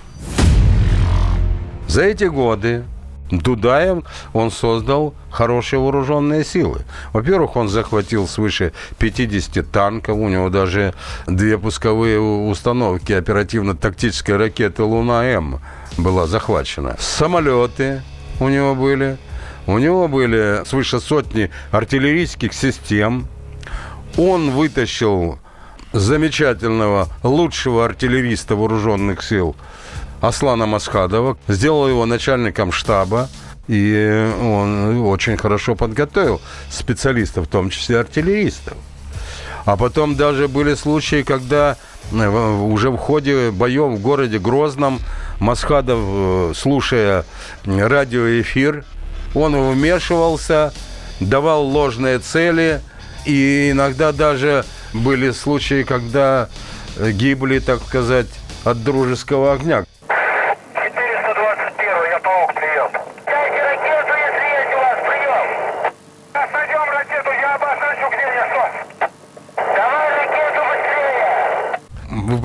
[1.87, 2.83] За эти годы
[3.31, 6.81] Дудаев, он создал хорошие вооруженные силы.
[7.13, 10.93] Во-первых, он захватил свыше 50 танков, у него даже
[11.27, 15.59] две пусковые установки оперативно-тактической ракеты «Луна-М»
[15.97, 16.95] была захвачена.
[16.99, 18.01] Самолеты
[18.39, 19.17] у него были,
[19.65, 23.27] у него были свыше сотни артиллерийских систем.
[24.17, 25.39] Он вытащил
[25.91, 29.55] замечательного, лучшего артиллериста вооруженных сил
[30.21, 33.29] Аслана Масхадова, сделал его начальником штаба,
[33.67, 38.75] и он очень хорошо подготовил специалистов, в том числе артиллеристов.
[39.65, 41.75] А потом даже были случаи, когда
[42.11, 45.01] э, уже в ходе боев в городе Грозном
[45.39, 47.25] Масхадов, э, слушая
[47.65, 48.85] радиоэфир,
[49.35, 50.73] он вмешивался,
[51.19, 52.81] давал ложные цели,
[53.25, 56.47] и иногда даже были случаи, когда
[56.97, 58.27] гибли, так сказать,
[58.63, 59.85] от дружеского огня.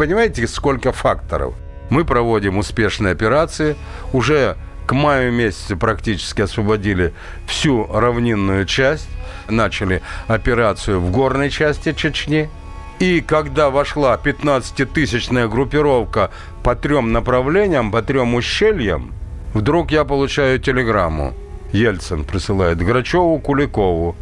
[0.02, 1.54] Понимаете, сколько факторов?
[1.88, 3.76] Мы проводим успешные операции.
[4.12, 7.14] Уже к маю месяцу практически освободили
[7.46, 9.06] всю равнинную часть.
[9.48, 12.50] Начали операцию в горной части Чечни.
[12.98, 16.32] И когда вошла 15-тысячная группировка
[16.64, 19.12] по трем направлениям, по трем ущельям,
[19.54, 21.32] вдруг я получаю телеграмму.
[21.72, 24.16] Ельцин присылает Грачеву, Куликову.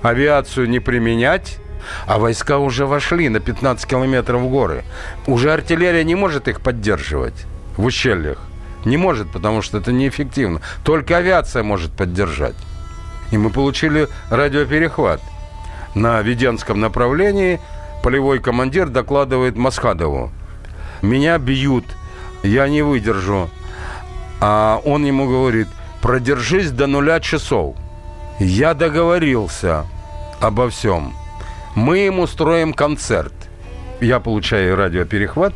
[0.00, 1.58] Авиацию не применять,
[2.06, 4.84] а войска уже вошли на 15 километров в горы.
[5.26, 7.46] Уже артиллерия не может их поддерживать
[7.76, 8.38] в ущельях.
[8.84, 10.60] Не может, потому что это неэффективно.
[10.84, 12.54] Только авиация может поддержать.
[13.32, 15.20] И мы получили радиоперехват.
[15.94, 17.60] На Веденском направлении
[18.02, 20.30] полевой командир докладывает Масхадову.
[21.02, 21.84] Меня бьют,
[22.42, 23.50] я не выдержу.
[24.40, 25.68] А он ему говорит,
[26.00, 27.74] продержись до нуля часов.
[28.38, 29.86] Я договорился
[30.40, 31.14] обо всем
[31.76, 33.34] мы им устроим концерт.
[34.00, 35.54] Я получаю радиоперехват,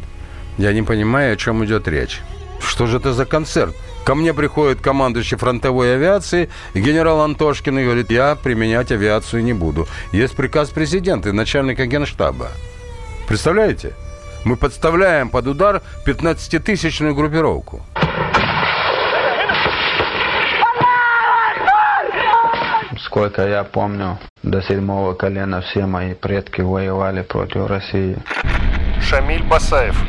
[0.59, 2.21] я не понимаю, о чем идет речь.
[2.61, 3.75] Что же это за концерт?
[4.05, 9.89] Ко мне приходит командующий фронтовой авиации, генерал Антошкин, и говорит, я применять авиацию не буду.
[10.13, 12.49] Есть приказ президента и начальника генштаба.
[13.27, 13.95] Представляете?
[14.45, 17.83] Мы подставляем под удар 15-тысячную группировку.
[23.11, 28.17] Сколько я помню, до седьмого колена все мои предки воевали против России.
[29.03, 30.01] Шамиль Басаев.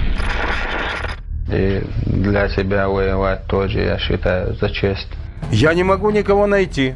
[1.52, 5.08] И для себя воевать тоже, я считаю, за честь.
[5.50, 6.94] Я не могу никого найти.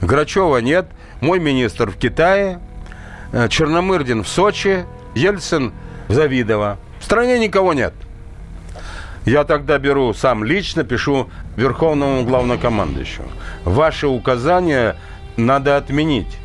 [0.00, 0.86] Грачева нет,
[1.20, 2.58] мой министр в Китае,
[3.32, 5.74] э, Черномырдин в Сочи, Ельцин
[6.08, 6.78] в Завидово.
[6.98, 7.92] В стране никого нет.
[9.26, 13.28] Я тогда беру сам лично, пишу Верховному главнокомандующему.
[13.64, 14.96] Ваши указания
[15.36, 16.38] надо отменить.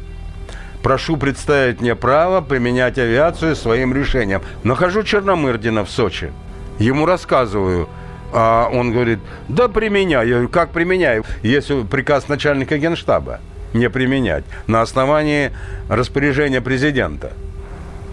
[0.83, 4.41] Прошу представить мне право применять авиацию своим решением.
[4.63, 6.31] Нахожу Черномырдина в Сочи.
[6.79, 7.89] Ему рассказываю.
[8.33, 10.27] А он говорит, да применяй.
[10.27, 11.23] Я говорю, как применяю?
[11.43, 13.39] Есть приказ начальника генштаба
[13.73, 15.51] не применять на основании
[15.89, 17.33] распоряжения президента.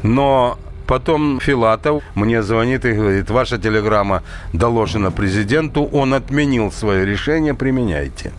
[0.02, 7.54] Но потом Филатов мне звонит и говорит, ваша телеграмма доложена президенту, он отменил свое решение,
[7.54, 8.32] применяйте.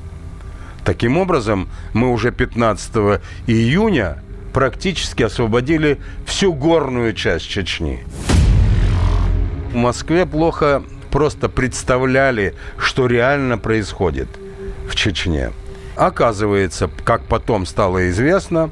[0.85, 4.19] Таким образом, мы уже 15 июня
[4.53, 8.05] практически освободили всю горную часть Чечни.
[9.71, 14.27] В Москве плохо просто представляли, что реально происходит
[14.87, 15.51] в Чечне.
[15.95, 18.69] Оказывается, как потом стало известно,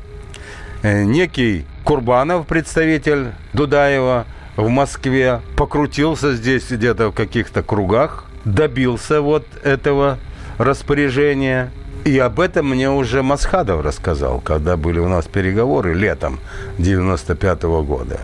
[0.84, 9.48] э, некий Курбанов, представитель Дудаева в Москве, покрутился здесь где-то в каких-то кругах, добился вот
[9.64, 10.20] этого
[10.60, 11.72] распоряжения.
[12.06, 16.40] И об этом мне уже Масхадов рассказал, когда были у нас переговоры летом
[16.78, 18.20] 95 -го года.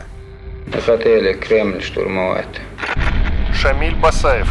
[0.85, 2.61] Хотели Кремль штурмовать.
[3.53, 4.47] Шамиль Басаев.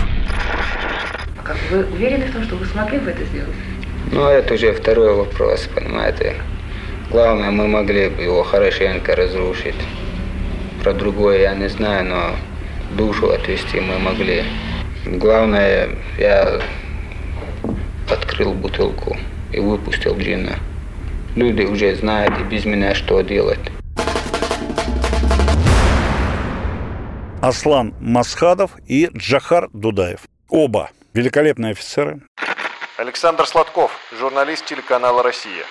[1.45, 3.55] Как вы уверены в том, что вы смогли бы это сделать?
[4.13, 6.35] Ну, это уже второй вопрос, понимаете.
[7.11, 9.81] Главное, мы могли бы его хорошенько разрушить.
[10.83, 12.37] Про другое я не знаю, но
[12.97, 14.45] душу отвести мы могли.
[15.05, 16.61] Главное, я
[18.39, 19.17] открыл бутылку
[19.53, 20.57] и выпустил джина.
[21.35, 23.59] Люди уже знают и без меня, что делать.
[27.43, 30.21] Аслан Масхадов и Джахар Дудаев.
[30.49, 32.21] Оба великолепные офицеры,
[32.97, 35.65] Александр Сладков, журналист телеканала «Россия».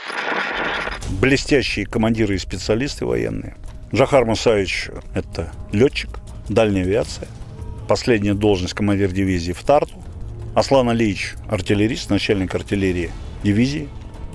[1.21, 3.55] блестящие командиры и специалисты военные.
[3.93, 6.09] Джахар Мусаевич– это летчик,
[6.49, 7.29] дальняя авиация.
[7.87, 10.03] Последняя должность командир дивизии в Тарту.
[10.57, 13.11] Аслан Алиевич– артиллерист, начальник артиллерии
[13.43, 13.89] дивизии,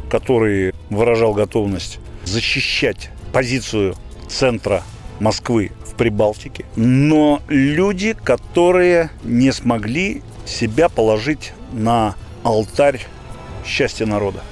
[0.08, 3.96] который выражал готовность защищать позицию
[4.28, 4.84] центра
[5.18, 6.64] Москвы в Прибалтике.
[6.76, 13.04] Но люди, которые не смогли себя положить на алтарь
[13.66, 14.44] счастья народа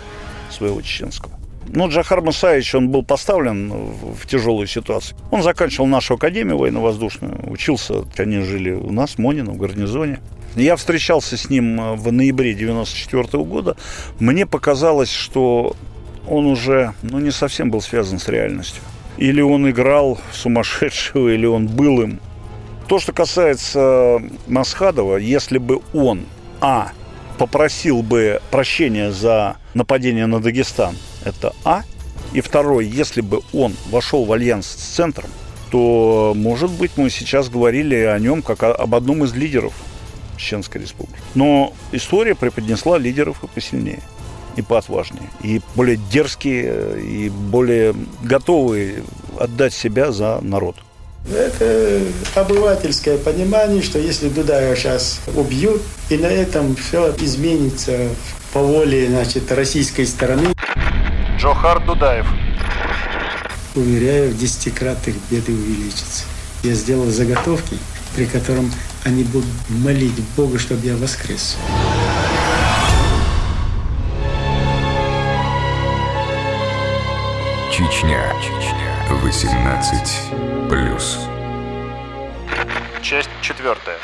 [0.50, 1.38] своего чеченского.
[1.68, 5.16] Ну, Джахар Мусаевич, он был поставлен в тяжелую ситуацию.
[5.30, 10.18] Он заканчивал нашу академию военно-воздушную, учился, они жили у нас, в Монино, в гарнизоне.
[10.56, 13.76] Я встречался с ним в ноябре 94 года.
[14.18, 15.76] Мне показалось, что
[16.28, 18.82] он уже ну, не совсем был связан с реальностью.
[19.16, 22.20] Или он играл сумасшедшего, или он был им.
[22.88, 26.24] То, что касается Масхадова, если бы он,
[26.60, 26.90] а,
[27.38, 31.82] попросил бы прощения за нападение на Дагестан, это А.
[32.32, 35.30] И второй, если бы он вошел в альянс с центром,
[35.70, 39.72] то, может быть, мы сейчас говорили о нем как об одном из лидеров
[40.40, 41.20] Чеченской республики.
[41.34, 44.00] Но история преподнесла лидеров и посильнее,
[44.56, 49.02] и поотважнее, и более дерзкие, и более готовые
[49.38, 50.76] отдать себя за народ.
[51.30, 52.00] Это
[52.34, 58.08] обывательское понимание, что если Дудаева сейчас убьют, и на этом все изменится
[58.52, 60.54] по воле значит, российской стороны.
[61.38, 62.26] Джохар Дудаев.
[63.74, 66.24] Уверяю, в десятикратных беды увеличатся.
[66.62, 67.76] Я сделал заготовки,
[68.16, 68.72] при котором
[69.04, 71.56] они будут молить Бога, чтобы я воскрес.
[77.72, 78.32] Чечня.
[78.40, 78.90] Чечня.
[79.10, 81.18] 18 плюс.
[83.02, 83.96] Часть четвертая.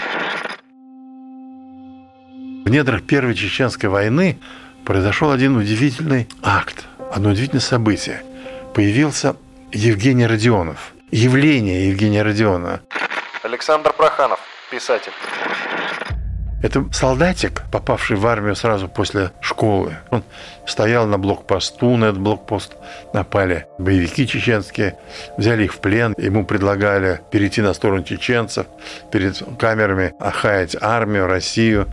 [2.65, 4.39] В недрах Первой Чеченской войны
[4.85, 8.23] произошел один удивительный акт, одно удивительное событие.
[8.75, 9.37] Появился
[9.73, 10.93] Евгений Родионов.
[11.11, 12.81] Явление Евгения Родионова.
[13.45, 15.13] Александр Проханов, писатель.
[16.63, 19.99] Это солдатик, попавший в армию сразу после школы.
[20.11, 20.25] Он
[20.67, 22.77] стоял на блокпосту, на этот блокпост
[23.13, 24.99] напали боевики чеченские,
[25.37, 28.67] взяли их в плен, ему предлагали перейти на сторону чеченцев,
[29.13, 31.89] перед камерами охаять армию, Россию,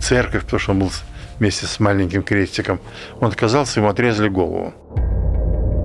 [0.00, 0.90] церковь, потому что он был
[1.38, 2.80] вместе с маленьким крестиком.
[3.20, 4.72] Он отказался, ему отрезали голову.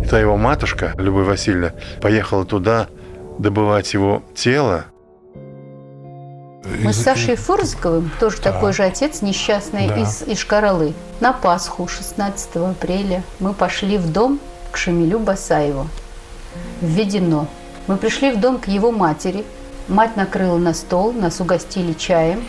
[0.03, 2.87] И та его матушка, Любовь Васильевна, поехала туда
[3.37, 4.85] добывать его тело,
[6.67, 8.51] Мы с Сашей Фурзиковым, тоже Да.
[8.51, 10.01] такой же отец несчастный Да.
[10.01, 14.39] из Ишкаралы, на Пасху 16 апреля мы пошли в дом
[14.71, 15.87] к Шамилю Басаеву,
[16.81, 17.47] в Ведено.
[17.87, 19.45] Мы пришли в дом к его матери.
[19.87, 22.43] Мать накрыла на стол, нас угостили чаем.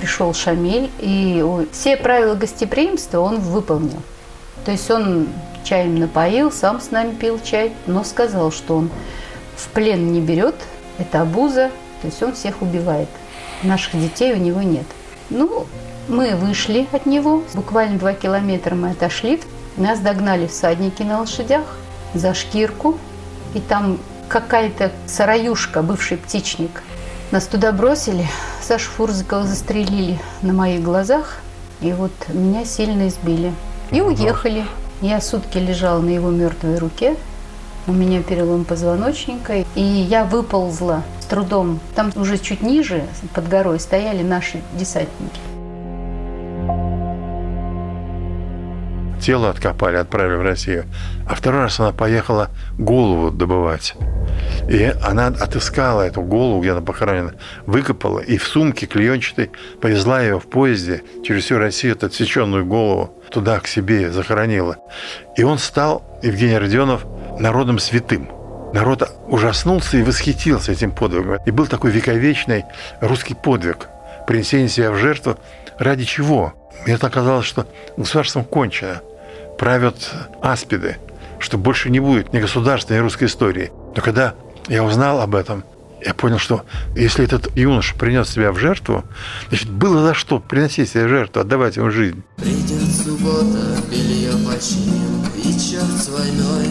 [0.00, 1.42] Пришел Шамиль, и
[1.72, 4.02] все правила гостеприимства он выполнил.
[4.66, 5.28] То есть он
[5.64, 8.90] чаем напоил, сам с нами пил чай, но сказал, что он
[9.56, 10.56] в плен не берет,
[10.98, 11.70] это обуза,
[12.02, 13.08] То есть он всех убивает.
[13.62, 14.86] Наших детей у него нет.
[15.30, 15.66] Ну,
[16.08, 17.42] мы вышли от него.
[17.54, 19.40] Буквально два километра мы отошли.
[19.76, 21.64] Нас догнали всадники на лошадях
[22.14, 22.98] за шкирку.
[23.54, 23.98] И там
[24.28, 26.82] какая-то сараюшка, бывший птичник.
[27.32, 28.26] Нас туда бросили.
[28.62, 31.40] Сашу Фурзикова застрелили на моих глазах.
[31.80, 33.52] И вот меня сильно избили.
[33.90, 34.64] И уехали.
[35.00, 37.16] Я сутки лежала на его мертвой руке.
[37.88, 39.64] У меня перелом позвоночника.
[39.76, 41.78] И я выползла с трудом.
[41.94, 45.40] Там уже чуть ниже, под горой, стояли наши десантники.
[49.20, 50.84] Тело откопали, отправили в Россию.
[51.28, 53.94] А второй раз она поехала голову добывать.
[54.68, 57.34] И она отыскала эту голову, где она похоронена,
[57.66, 63.14] выкопала и в сумке клеенчатой повезла ее в поезде через всю Россию, эту отсеченную голову,
[63.30, 64.76] туда к себе захоронила.
[65.36, 67.06] И он стал, Евгений Родионов,
[67.38, 68.30] народом святым.
[68.72, 71.38] Народ ужаснулся и восхитился этим подвигом.
[71.46, 72.64] И был такой вековечный
[73.00, 73.88] русский подвиг.
[74.26, 75.38] Принесение себя в жертву.
[75.78, 76.54] Ради чего?
[76.84, 77.66] Мне так казалось, что
[77.96, 79.00] государством кончено.
[79.58, 80.10] Правят
[80.42, 80.98] аспиды,
[81.38, 83.72] что больше не будет ни государственной ни русской истории.
[83.94, 84.34] Но когда
[84.68, 85.64] я узнал об этом,
[86.04, 86.64] я понял, что
[86.94, 89.04] если этот юноша принес себя в жертву,
[89.48, 92.22] значит, было за что приносить себя в жертву, отдавать ему жизнь.
[92.36, 96.66] Придет суббота, белье починим, и черт с войной.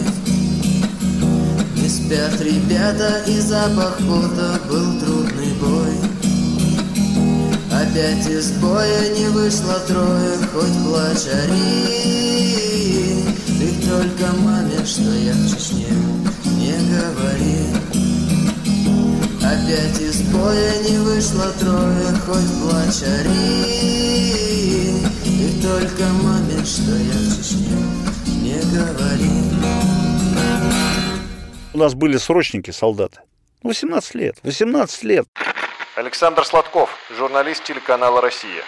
[1.86, 5.94] Не спят ребята, и запах пота был трудный бой.
[7.70, 13.22] Опять из боя не вышло трое, хоть плачь ори.
[13.46, 15.86] Ты только маме, что я в Чечне,
[16.58, 17.68] не говори.
[19.40, 23.62] Опять из боя не вышло трое, хоть плачь ори.
[25.24, 27.78] И только маме, что я в Чечне,
[28.42, 29.95] не говори.
[31.76, 33.20] У нас были срочники, солдаты.
[33.62, 34.36] 18 лет.
[34.42, 35.26] 18 лет.
[35.94, 38.62] Александр Сладков, журналист телеканала «Россия».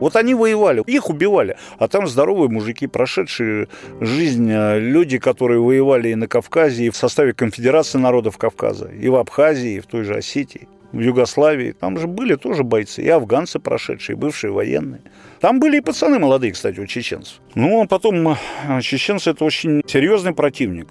[0.00, 1.56] Вот они воевали, их убивали.
[1.78, 3.68] А там здоровые мужики, прошедшие
[4.00, 9.08] жизнь, э, люди, которые воевали и на Кавказе, и в составе Конфедерации народов Кавказа, и
[9.08, 11.76] в Абхазии, и в той же Осетии, в Югославии.
[11.78, 15.02] Там же были тоже бойцы, и афганцы прошедшие, и бывшие военные.
[15.38, 17.40] Там были и пацаны молодые, кстати, у чеченцев.
[17.54, 20.88] Ну, а потом э, чеченцы– это очень серьезный противник.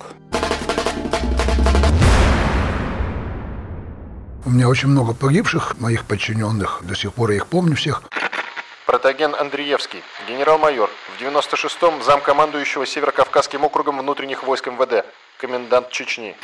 [4.45, 8.03] У меня очень много погибших моих подчиненных, до сих пор я их помню всех.
[8.85, 15.05] Протоген Андреевский, генерал-майор, в 96-м замкомандующего Северокавказским округом внутренних войск МВД,
[15.39, 16.35] комендант Чечни.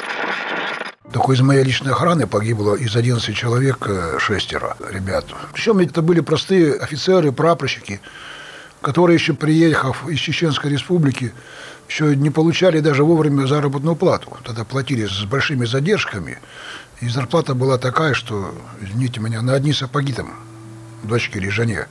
[1.11, 5.25] Только из моей личной охраны погибло из 11 человек э, шестеро ребят.
[5.51, 7.99] Причем это были простые офицеры, прапорщики,
[8.81, 11.33] которые еще приехав из Чеченской республики,
[11.89, 14.37] еще не получали даже вовремя заработную плату.
[14.45, 16.39] Тогда платили с большими задержками.
[17.01, 20.33] И зарплата была такая, что, извините меня, на одни сапоги там
[21.03, 21.87] дочке или жене,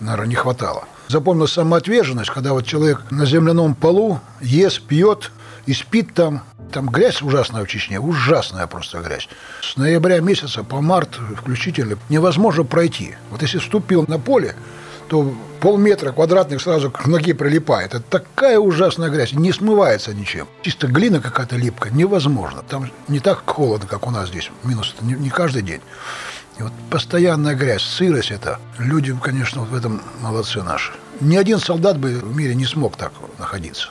[0.00, 0.84] наверное, не хватало.
[1.08, 5.32] Запомнил самоотверженность, когда вот человек на земляном полу ест, пьет
[5.66, 6.42] и спит там.
[6.70, 9.28] Там грязь ужасная в Чечне, ужасная просто грязь.
[9.60, 13.14] С ноября месяца по март включительно невозможно пройти.
[13.30, 14.54] Вот если вступил на поле,
[15.12, 17.92] то полметра квадратных сразу к ноге прилипает.
[17.92, 20.48] Это такая ужасная грязь, не смывается ничем.
[20.62, 22.62] Чисто глина какая-то липкая, невозможно.
[22.66, 25.82] Там не так холодно, как у нас здесь, минус не, не каждый день.
[26.58, 28.58] И вот постоянная грязь, сырость это.
[28.78, 30.94] Люди, конечно, вот в этом молодцы наши.
[31.20, 33.90] Ни один солдат бы в мире не смог так находиться.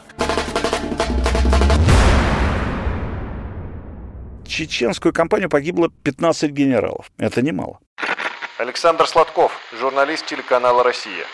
[4.48, 7.12] чеченскую кампанию погибло 15 генералов.
[7.18, 7.80] Это немало.
[8.58, 11.26] Александр Сладков, журналист телеканала «Россия».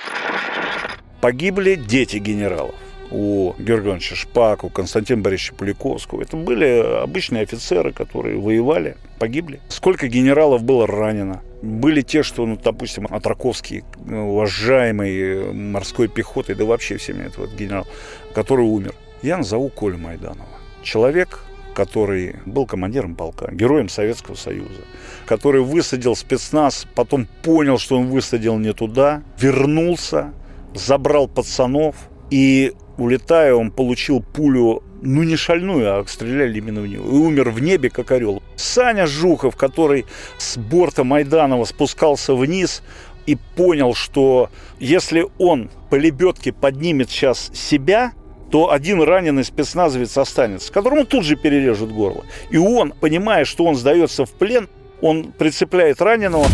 [1.20, 2.76] Погибли дети генералов.
[3.10, 6.22] У Георгия Ивановича Шпак, у Константина Борисовича Поликовского.
[6.22, 9.60] Это были обычные офицеры, которые воевали, погибли.
[9.68, 11.42] Сколько генералов было ранено?
[11.64, 17.88] Были те, что, ну, допустим, Атраковский, уважаемый морской пехотой, да вообще всеми этот вот генерал,
[18.36, 18.94] который умер.
[19.24, 20.48] Я назову Колю Майданова.
[20.84, 21.44] Человек,
[21.78, 24.82] который был командиром полка, героем Советского Союза,
[25.28, 30.34] который высадил спецназ, потом понял, что он высадил не туда, вернулся,
[30.74, 31.96] забрал пацанов
[32.32, 37.06] и, улетая, он получил пулю ну не шальную, а стреляли именно в него.
[37.06, 38.42] И умер в небе, как орел.
[38.56, 40.08] Саня Жухов, который
[40.40, 42.82] с борта Майданова спускался вниз
[43.28, 44.50] и понял, что
[44.80, 48.14] если он по лебедке поднимет сейчас себя,
[48.52, 52.26] то один раненый спецназовец останется, которому тут же перережут горло.
[52.50, 54.70] И он, понимая, что он сдается в плен,
[55.02, 56.48] он прицепляет раненого.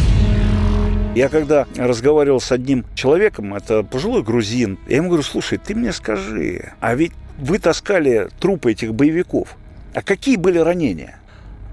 [1.15, 5.93] Я когда разговаривал с одним человеком, это пожилой грузин, я ему говорю, слушай, ты мне
[5.93, 9.55] скажи, а ведь вы таскали трупы этих боевиков,
[9.93, 11.19] а какие были ранения?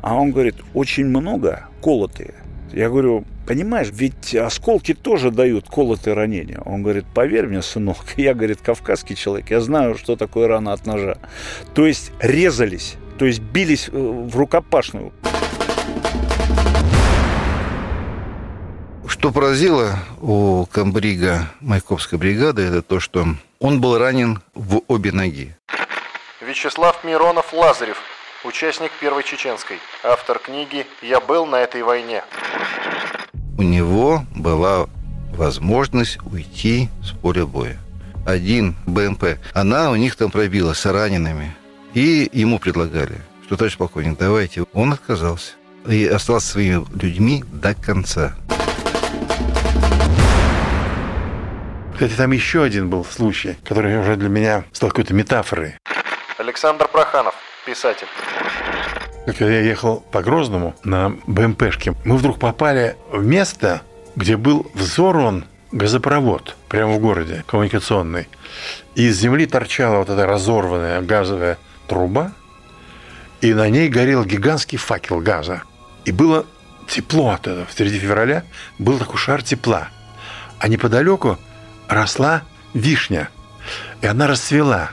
[0.02, 2.34] А он говорит, очень много колотые.
[2.72, 6.60] Я говорю, понимаешь, ведь осколки тоже дают колотые ранения.
[6.64, 10.86] Он говорит, поверь мне, сынок, я, говорит, кавказский человек, я знаю, что такое рана от
[10.86, 11.18] ножа.
[11.74, 15.12] То есть резались, то есть бились э, в рукопашную.
[19.06, 23.26] Что поразило у комбрига Майковской бригады, это то, что
[23.58, 25.56] он был ранен в обе ноги.
[26.40, 27.98] Вячеслав Миронов-Лазарев,
[28.44, 32.24] участник Первой Чеченской, автор книги «Я был на этой войне».
[33.58, 34.86] У него была
[35.32, 37.78] возможность уйти с поля боя.
[38.26, 41.54] Один БМП, она у них там пробила с ранеными.
[41.94, 44.64] И ему предлагали, что, товарищ полковник, давайте.
[44.72, 45.52] Он отказался.
[45.86, 48.34] И остался своими людьми до конца.
[51.94, 55.74] Кстати, там еще один был случай, который уже для меня стал какой-то метафорой.
[56.38, 57.34] Александр Проханов,
[57.70, 58.08] писатель.
[59.26, 63.82] Когда я ехал по Грозному на БМПшке, мы вдруг попали в место,
[64.16, 68.28] где был взорван газопровод прямо в городе, коммуникационный.
[68.96, 72.32] И из земли торчала вот эта разорванная газовая труба,
[73.40, 75.62] и на ней горел гигантский факел газа.
[76.04, 76.46] И было
[76.88, 77.66] тепло от этого.
[77.66, 78.42] В среди февраля
[78.78, 79.88] был такой шар тепла.
[80.58, 81.38] А неподалеку
[81.88, 82.42] росла
[82.74, 83.28] вишня.
[84.02, 84.90] И она расцвела.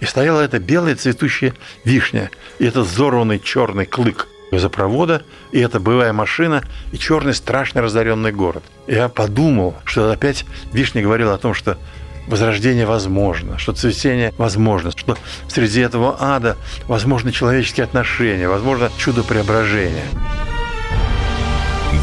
[0.00, 2.30] И стояла эта белая цветущая вишня.
[2.58, 5.22] И этот взорванный черный клык газопровода,
[5.52, 8.64] и эта боевая машина, и черный страшно разоренный город.
[8.86, 11.78] Я подумал, что опять Вишня говорила о том, что
[12.26, 15.16] возрождение возможно, что цветение возможно, что
[15.48, 20.04] среди этого ада возможны человеческие отношения, возможно чудо преображения.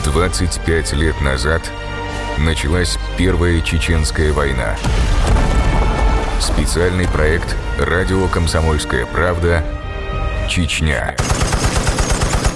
[0.05, 1.61] 25 лет назад
[2.37, 4.75] началась Первая Чеченская война.
[6.39, 9.63] Специальный проект «Радио Комсомольская правда.
[10.47, 11.15] Чечня».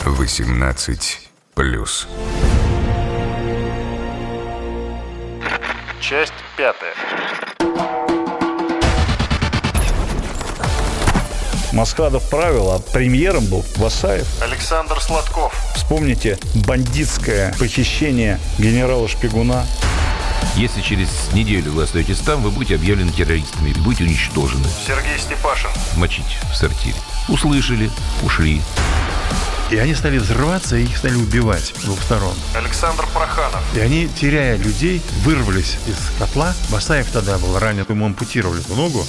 [0.05, 2.07] 18 плюс.
[5.99, 6.93] Часть пятая.
[11.73, 14.27] Москва правила, а премьером был Васаев.
[14.43, 15.55] Александр Сладков.
[15.73, 19.65] Вспомните бандитское похищение генерала Шпигуна.
[20.55, 24.67] Если через неделю вы остаетесь там, вы будете объявлены террористами и будете уничтожены.
[24.85, 25.69] Сергей Степашин.
[25.95, 26.95] Мочить в сортире.
[27.27, 27.89] Услышали,
[28.23, 28.61] ушли.
[29.71, 32.35] И они стали взрываться, и их стали убивать с двух сторон.
[32.53, 33.63] Александр Проханов.
[33.73, 36.53] И они, теряя людей, вырвались из котла.
[36.69, 39.07] Басаев тогда был ранен, ему ампутировали ногу.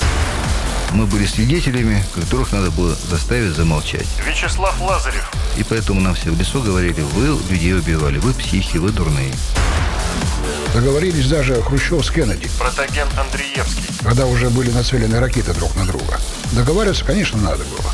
[0.93, 4.07] Мы были свидетелями, которых надо было заставить замолчать.
[4.24, 5.33] Вячеслав Лазарев.
[5.57, 9.33] И поэтому нам все в лицо говорили, вы людей убивали, вы психи, вы дурные.
[10.74, 12.48] Договорились даже Хрущев с Кеннеди.
[12.58, 13.84] Протоген Андреевский.
[14.02, 16.18] Когда уже были нацелены ракеты друг на друга.
[16.52, 17.92] Договариваться, конечно, надо было.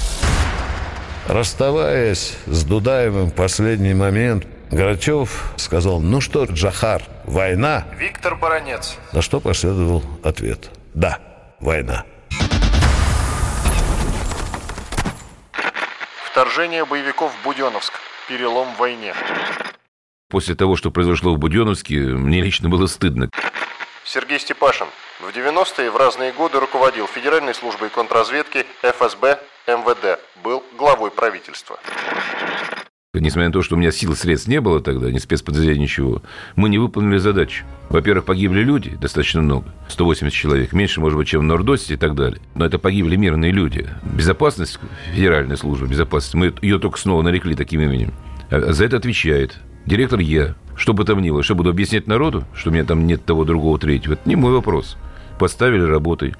[1.26, 7.84] Расставаясь с Дудаевым в последний момент, Грачев сказал, ну что, Джахар, война?
[7.98, 8.96] Виктор Баранец.
[9.12, 10.70] На что последовал ответ.
[10.94, 11.18] Да,
[11.60, 12.04] война.
[16.30, 17.94] Вторжение боевиков в Буденновск.
[18.28, 19.14] Перелом в войне.
[20.30, 23.30] После того, что произошло в Буденновске, мне лично было стыдно.
[24.04, 24.86] Сергей Степашин.
[25.20, 30.20] В 90-е в разные годы руководил Федеральной службой контрразведки, ФСБ, МВД.
[30.44, 31.80] Был главой правительства.
[33.14, 36.22] Несмотря на то, что у меня сил и средств не было тогда, ни спецподразделения, ничего,
[36.56, 37.64] мы не выполнили задачу.
[37.88, 42.14] Во-первых, погибли люди, достаточно много, 180 человек, меньше, может быть, чем в Нордосте и так
[42.14, 42.40] далее.
[42.54, 43.88] Но это погибли мирные люди.
[44.02, 44.78] Безопасность,
[45.14, 48.12] Федеральная служба безопасности, мы ее только снова нарекли таким именем.
[48.50, 49.58] А за это отвечает
[49.88, 50.54] директор я.
[50.76, 53.44] Что бы там ни было, что буду объяснять народу, что у меня там нет того,
[53.44, 54.96] другого, третьего, это не мой вопрос.
[55.40, 56.34] Поставили, работай.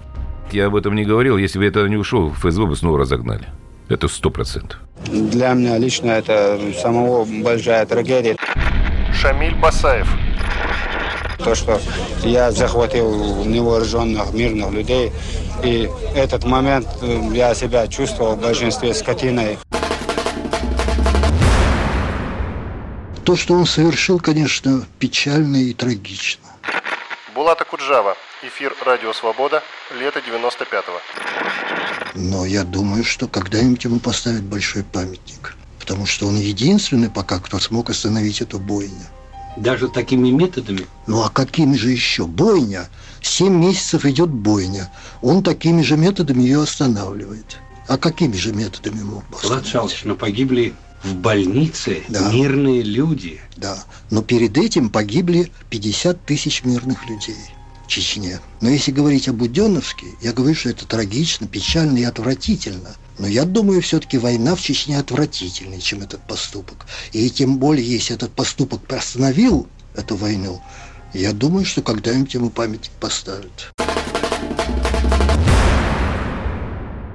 [0.52, 3.46] Я об этом не говорил, если бы я тогда не ушел, ФСБ бы снова разогнали.
[3.88, 4.78] Это сто процентов.
[5.06, 8.36] Для меня лично это самого большая трагедия.
[9.12, 10.08] Шамиль Басаев.
[11.38, 11.80] То, что
[12.22, 15.12] я захватил невооруженных мирных людей,
[15.64, 19.58] и этот момент э, я себя чувствовал в большинстве скотиной.
[23.28, 26.48] То, что он совершил, конечно, печально и трагично.
[27.34, 28.16] Булата Куджава.
[28.42, 29.62] Эфир «Радио Свобода».
[30.00, 30.98] Лето 95-го.
[32.14, 35.56] Но я думаю, что когда-нибудь ему поставят большой памятник.
[35.78, 39.06] Потому что он единственный пока, кто смог остановить эту бойню.
[39.58, 40.86] Даже такими методами?
[41.06, 42.24] Ну а какими же еще?
[42.24, 42.88] Бойня.
[43.20, 44.90] Семь месяцев идет бойня.
[45.20, 47.58] Он такими же методами ее останавливает.
[47.88, 52.32] А какими же методами мог бы Влад Шалович, но погибли в больнице да.
[52.32, 53.40] мирные люди.
[53.56, 57.36] Да, но перед этим погибли 50 тысяч мирных людей.
[57.84, 58.40] в Чечне.
[58.60, 62.94] Но если говорить о Буденновске, я говорю, что это трагично, печально и отвратительно.
[63.18, 66.86] Но я думаю, все-таки война в Чечне отвратительнее, чем этот поступок.
[67.12, 70.62] И тем более, если этот поступок остановил эту войну,
[71.14, 73.72] я думаю, что когда-нибудь ему памятник поставят.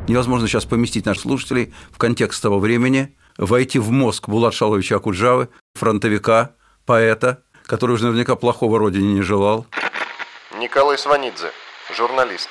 [0.07, 5.49] Невозможно сейчас поместить наших слушателей в контекст того времени, войти в мозг Булат Шаловича Акуджавы,
[5.75, 6.51] фронтовика,
[6.85, 9.65] поэта, который уже наверняка плохого родине не желал.
[10.59, 11.51] Николай Сванидзе,
[11.95, 12.49] журналист.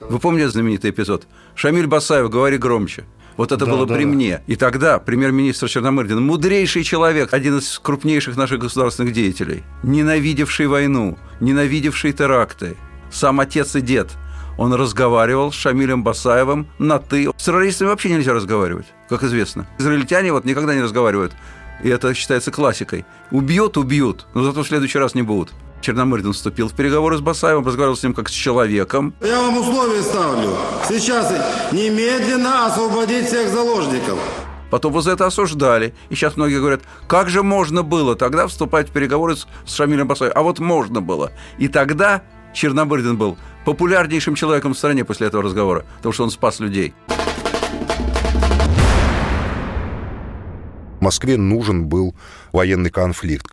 [0.00, 1.26] Вы помните знаменитый эпизод?
[1.54, 3.04] Шамиль Басаев, говори громче.
[3.36, 4.10] Вот это Да, было да, при да.
[4.10, 4.42] мне.
[4.46, 12.12] И тогда премьер-министр Черномырдин, мудрейший человек, один из крупнейших наших государственных деятелей, ненавидевший войну, ненавидевший
[12.12, 12.76] теракты,
[13.10, 14.10] сам отец и дед,
[14.56, 17.30] он разговаривал с Шамилем Басаевым на «ты».
[17.36, 19.66] С террористами вообще нельзя разговаривать, как известно.
[19.78, 21.32] Израильтяне вот никогда не разговаривают.
[21.82, 23.04] И это считается классикой.
[23.30, 25.52] Убьют– убьют, но зато в следующий раз не будут.
[25.80, 30.02] Черномырдин вступил в переговоры с Басаевым, разговаривал с ним как с человеком, Я вам условия
[30.02, 30.56] ставлю.
[30.88, 31.30] Сейчас
[31.72, 34.18] немедленно освободить всех заложников.
[34.70, 35.94] Потом вы за это осуждали.
[36.08, 40.08] И сейчас многие говорят, как же можно было тогда вступать в переговоры с, с Шамилем
[40.08, 40.38] Басаевым?
[40.38, 41.32] А вот можно было.
[41.58, 42.22] И тогда
[42.54, 46.94] Черномырдин был популярнейшим человеком в стране после этого разговора, потому что он спас людей.
[51.00, 52.14] Москве нужен был
[52.52, 53.46] военный конфликт,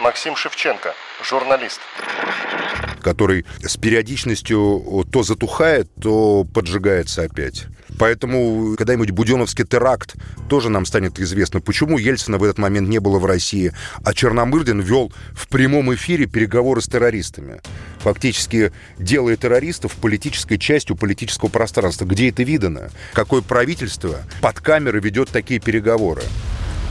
[0.00, 1.80] Максим Шевченко, журналист.
[3.00, 7.66] который с периодичностью то затухает, то поджигается опять.
[7.98, 10.14] Поэтому когда-нибудь Буденовский теракт
[10.48, 13.72] тоже нам станет известно, почему Ельцина в этот момент не было в России,
[14.04, 17.60] а Черномырдин вел в прямом эфире переговоры с террористами,
[17.98, 22.04] фактически делая террористов политической частью политического пространства.
[22.04, 22.90] Где это видано?
[23.12, 26.22] Какое правительство под камерой ведет такие переговоры?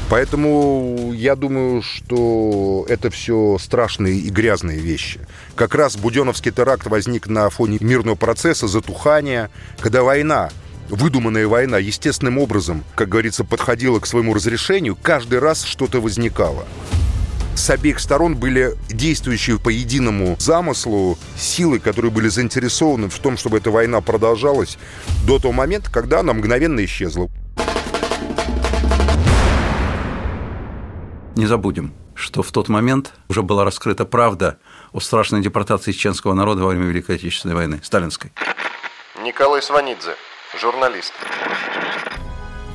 [0.10, 5.20] Поэтому я думаю, что это все страшные и грязные вещи.
[5.56, 9.50] Как раз Буденовский теракт возник на фоне мирного процесса, затухания,
[9.80, 10.50] когда война
[10.90, 16.66] выдуманная война естественным образом, как говорится, подходила к своему разрешению, каждый раз что-то возникало.
[17.56, 23.58] С обеих сторон были действующие по единому замыслу силы, которые были заинтересованы в том, чтобы
[23.58, 24.78] эта война продолжалась
[25.26, 27.30] до того момента, когда она мгновенно исчезла.
[31.36, 34.60] Не забудем, что в тот момент уже была раскрыта правда
[34.92, 38.32] о страшной депортации чеченского народа во время Великой Отечественной войны, сталинской.
[39.24, 40.16] Николай Сванидзе,
[40.60, 41.14] журналист.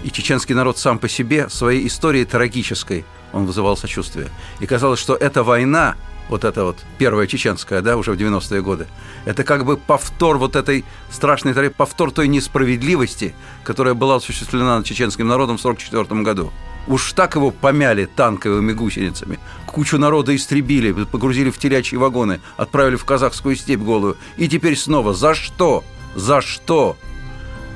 [0.04, 4.28] И чеченский народ сам по себе своей историей трагической, он вызывал сочувствие.
[4.60, 5.94] И казалось, что эта война,
[6.28, 8.88] вот эта вот первая чеченская, да, уже в 90-е годы,
[9.24, 15.28] это как бы повтор вот этой страшной, повтор той несправедливости, которая была осуществлена над чеченским
[15.28, 16.52] народом в 1944 году.
[16.88, 19.38] Уж так его помяли танковыми гусеницами.
[19.66, 24.16] Кучу народа истребили, погрузили в телячьи вагоны, отправили в казахскую степь голую.
[24.36, 25.84] И теперь снова за что?
[26.16, 26.96] За что?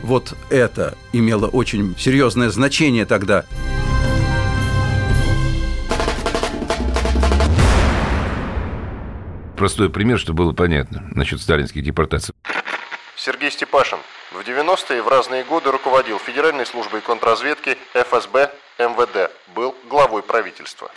[0.07, 3.45] Вот это имело очень серьезное значение тогда.
[9.57, 12.37] Простой пример, чтобы было понятно насчет сталинских депортаций.
[13.17, 13.99] Сергей Степашин.
[14.31, 19.31] В 90-е в разные годы руководил Федеральной службой контрразведки ФСБ МВД.
[19.55, 20.91] Был главой правительства.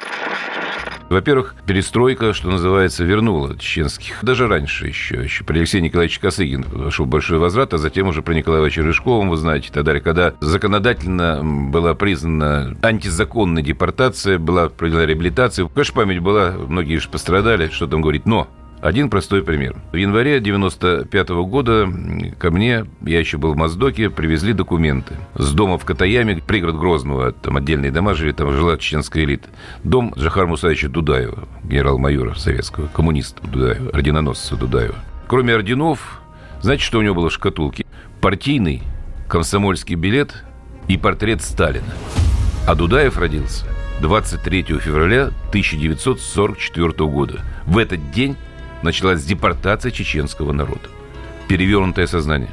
[1.10, 4.20] Во-первых, перестройка, что называется, вернула чеченских.
[4.22, 5.24] Даже раньше еще.
[5.24, 9.30] Еще при Алексее Николаевиче Косыгин пошел большой возврат, а затем уже при Николае Ивановиче Рыжковом,
[9.30, 10.02] вы знаете, далее.
[10.02, 15.68] Когда законодательно была признана антизаконная депортация, была проведена реабилитация.
[15.68, 18.28] Конечно, память была, многие же пострадали, что там говорить.
[18.28, 18.48] Но
[18.82, 19.76] один простой пример.
[19.92, 21.90] В январе 95 года
[22.38, 25.16] ко мне, я еще был в Моздоке, привезли документы.
[25.36, 29.50] С дома в Катаяме, пригород Грозного, там отдельные дома жили, там жила чеченская элита.
[29.84, 34.96] Дом Жахара Мусаевича Дудаева, генерал-майора советского, коммуниста Дудаева, орденоносца Дудаева.
[35.28, 36.22] Кроме орденов,
[36.62, 37.86] знаете, что у него было в шкатулке?
[38.22, 38.82] Партийный
[39.28, 40.44] комсомольский билет
[40.88, 41.86] и портрет Сталина.
[42.66, 43.66] А Дудаев родился
[44.02, 47.42] 23 февраля 1944 года.
[47.66, 48.38] В этот день
[48.84, 50.90] началась депортация чеченского народа.
[51.48, 52.52] Перевернутое сознание.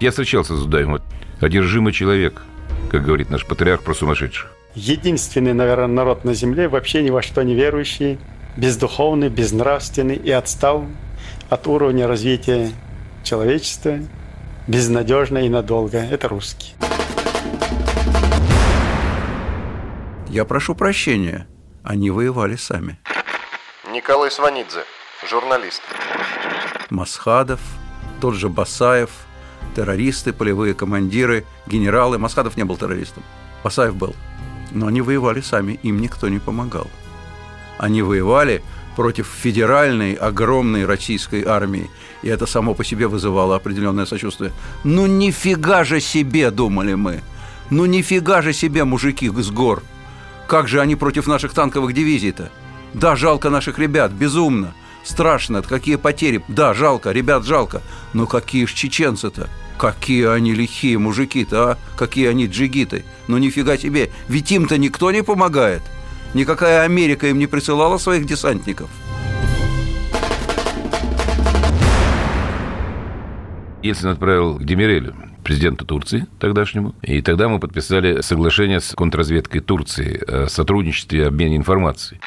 [0.00, 1.02] Я встречался с Дудаевым.
[1.40, 2.42] Одержимый человек,
[2.90, 4.52] как говорит наш патриарх про сумасшедших.
[4.74, 8.18] Единственный, наверное, народ на земле, вообще ни во что не верующий,
[8.56, 10.86] бездуховный, безнравственный и отстал
[11.48, 12.70] от уровня развития
[13.22, 13.98] человечества,
[14.66, 15.98] безнадежно и надолго.
[15.98, 16.74] Это русские.
[20.28, 21.46] Я прошу прощения,
[21.84, 22.98] они воевали сами.
[23.92, 24.80] Николай Сванидзе,
[25.28, 25.82] журналист.
[26.90, 27.60] Масхадов,
[28.20, 29.10] тот же Басаев,
[29.74, 32.18] террористы, полевые командиры, генералы.
[32.18, 33.22] Масхадов не был террористом,
[33.62, 34.14] Басаев был.
[34.70, 36.88] Но они воевали сами, им никто не помогал.
[37.78, 38.62] Они воевали
[38.96, 41.90] против федеральной огромной российской армии.
[42.22, 44.52] И это само по себе вызывало определенное сочувствие.
[44.84, 47.20] Ну нифига же себе, думали мы.
[47.70, 49.82] Ну нифига же себе, мужики с гор.
[50.46, 52.50] Как же они против наших танковых дивизий-то?
[52.92, 54.74] Да, жалко наших ребят, безумно.
[55.04, 56.42] Страшно, какие потери.
[56.48, 57.82] Да, жалко, ребят жалко.
[58.14, 59.48] Но какие ж чеченцы-то?
[59.78, 61.78] Какие они лихие мужики-то, а?
[61.96, 63.04] Какие они джигиты.
[63.28, 65.82] Ну нифига себе, ведь им-то никто не помогает.
[66.32, 68.88] Никакая Америка им не присылала своих десантников.
[73.82, 76.94] Ельцин отправил к Демирелю, президенту Турции тогдашнему.
[77.02, 82.20] И тогда мы подписали соглашение с контрразведкой Турции о сотрудничестве и обмене информацией.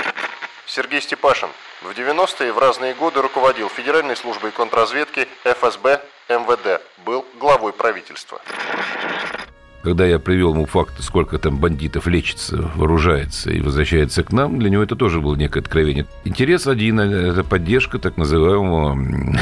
[0.68, 1.50] Сергей Степашин
[1.82, 8.42] в 90-е в разные годы руководил Федеральной службой контрразведки ФСБ МВД, был главой правительства.
[9.84, 14.70] Когда я привел ему факты, сколько там бандитов лечится, вооружается и возвращается к нам, для
[14.70, 16.08] него это тоже было некое откровение.
[16.26, 18.98] Интерес один– это поддержка так называемого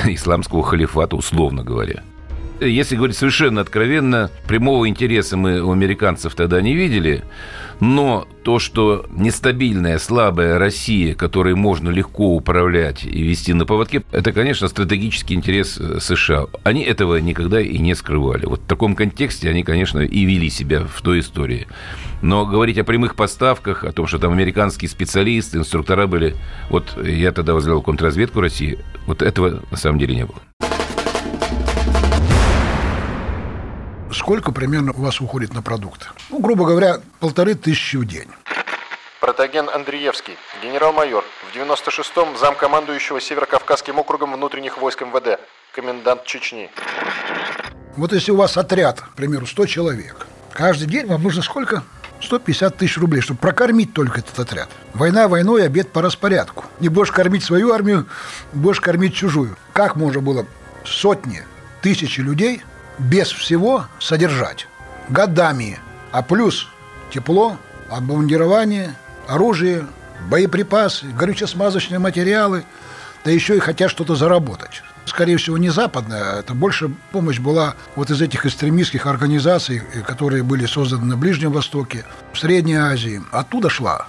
[0.14, 2.04] исламского халифата, условно говоря.
[2.60, 7.24] Если говорить совершенно откровенно, прямого интереса мы у американцев тогда не видели,
[7.82, 14.32] но то, что нестабильная, слабая Россия, которой можно легко управлять и вести на поводке, это,
[14.32, 16.46] конечно, стратегический интерес э, США.
[16.64, 18.46] Они этого никогда и не скрывали.
[18.46, 21.68] Вот в таком контексте они, конечно, и вели себя в той истории.
[22.22, 26.36] Но говорить о прямых поставках, о том, что там американские специалисты, инструктора были...
[26.70, 30.40] Вот я тогда возглавил контрразведку России, вот этого на самом деле не было.
[34.16, 36.08] Сколько примерно у вас уходит на продукты?
[36.30, 38.30] Ну, грубо говоря, полторы тысячи в день.
[39.20, 45.42] Протаген Андреевский, генерал-майор, в 96-м замкомандующего Северокавказским округом внутренних войск МВД,
[45.74, 46.70] комендант Чечни.
[47.98, 51.84] Вот если у вас отряд, к примеру, 100 человек, каждый день вам нужно сколько?
[52.22, 54.70] 150 тысяч рублей, чтобы прокормить только этот отряд.
[54.94, 56.64] Война войной, обед по распорядку.
[56.80, 58.08] Не будешь кормить свою армию,
[58.54, 59.58] будешь кормить чужую.
[59.74, 60.46] Как можно было
[60.86, 61.44] сотни,
[61.82, 62.64] тысячи людей–
[63.00, 64.68] без всего содержать
[65.10, 65.80] годами.
[66.12, 66.68] А плюс
[67.12, 67.58] тепло,
[67.90, 68.96] обмундирование,
[69.28, 69.86] оружие,
[70.30, 72.64] боеприпасы, горюче-смазочные материалы,
[73.24, 74.84] да еще и хотят что-то заработать.
[75.06, 80.66] Скорее всего, не западная, это больше помощь была вот из этих экстремистских организаций, которые были
[80.66, 83.22] созданы на Ближнем Востоке, в Средней Азии.
[83.32, 84.08] Оттуда шла.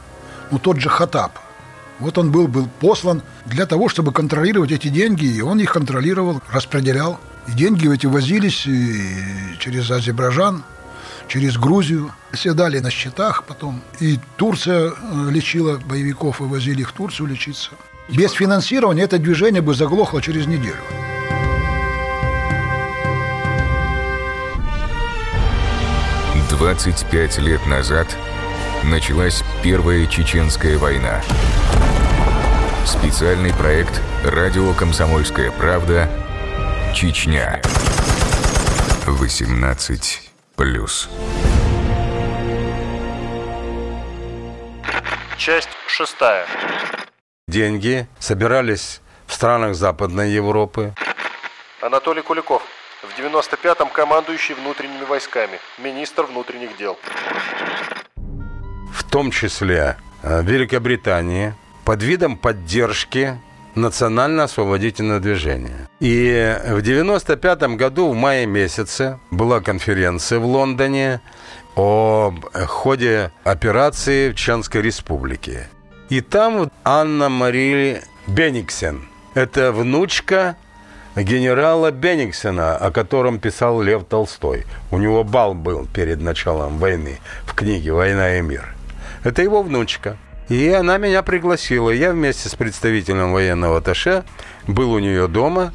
[0.50, 1.32] Ну, тот же Хатаб.
[1.98, 6.42] Вот он был, был послан для того, чтобы контролировать эти деньги, и он их контролировал,
[6.50, 7.20] распределял.
[7.48, 8.66] И деньги эти возились
[9.58, 10.64] через Азербайджан,
[11.28, 12.12] через Грузию.
[12.32, 13.82] Седали на счетах потом.
[14.00, 17.70] И Турция э, лечила боевиков и возили их в Турцию лечиться.
[18.08, 20.76] Без финансирования это движение бы заглохло через неделю.
[26.50, 28.06] Двадцать пять лет назад
[28.84, 31.20] началась Первая Чеченская война.
[32.84, 36.08] Специальный проект «Радио Комсомольская правда»
[36.96, 37.60] Чечня.
[39.06, 41.10] 18 плюс.
[45.36, 46.46] Часть шестая.
[47.48, 50.94] Деньги собирались в странах Западной Европы.
[51.82, 52.62] Анатолий Куликов.
[53.02, 55.58] В 95-м командующий внутренними войсками.
[55.76, 56.96] Министр внутренних дел.
[58.94, 61.52] В том числе э, Великобритании
[61.84, 63.38] под видом поддержки
[63.76, 65.88] национально-освободительное движение.
[66.00, 71.20] И в 95 году, в мае месяце, была конференция в Лондоне
[71.76, 72.34] о
[72.66, 75.68] ходе операции в Чеченской республике.
[76.08, 79.08] И там Анна Мария Бениксен.
[79.34, 80.56] Это внучка
[81.14, 84.64] генерала Бениксена, о котором писал Лев Толстой.
[84.90, 88.74] У него бал был перед началом войны в книге «Война и мир».
[89.24, 90.16] Это его внучка.
[90.48, 91.90] И она меня пригласила.
[91.90, 94.24] Я вместе с представителем военного атташе
[94.66, 95.72] был у нее дома.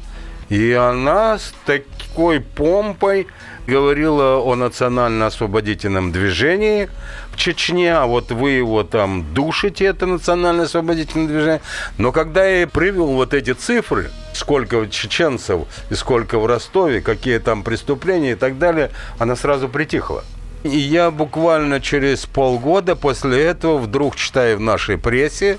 [0.48, 3.26] И она с такой помпой
[3.66, 6.90] говорила о национально-освободительном движении
[7.30, 11.60] в Чечне, а вот вы его там душите, это национально-освободительное движение.
[11.96, 17.38] Но когда я ей привел вот эти цифры, сколько чеченцев и сколько в Ростове, какие
[17.38, 20.24] там преступления и так далее, она сразу притихла.
[20.64, 25.58] И я буквально через полгода после этого вдруг читаю в нашей прессе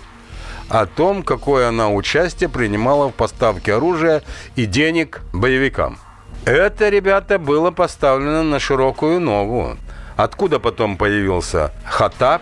[0.69, 4.23] о том, какое она участие принимала в поставке оружия
[4.55, 5.97] и денег боевикам.
[6.45, 9.77] Это, ребята, было поставлено на широкую ногу.
[10.15, 12.41] Откуда потом появился Хатаб?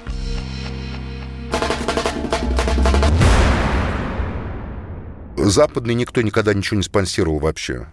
[5.36, 7.88] Западный никто никогда ничего не спонсировал вообще.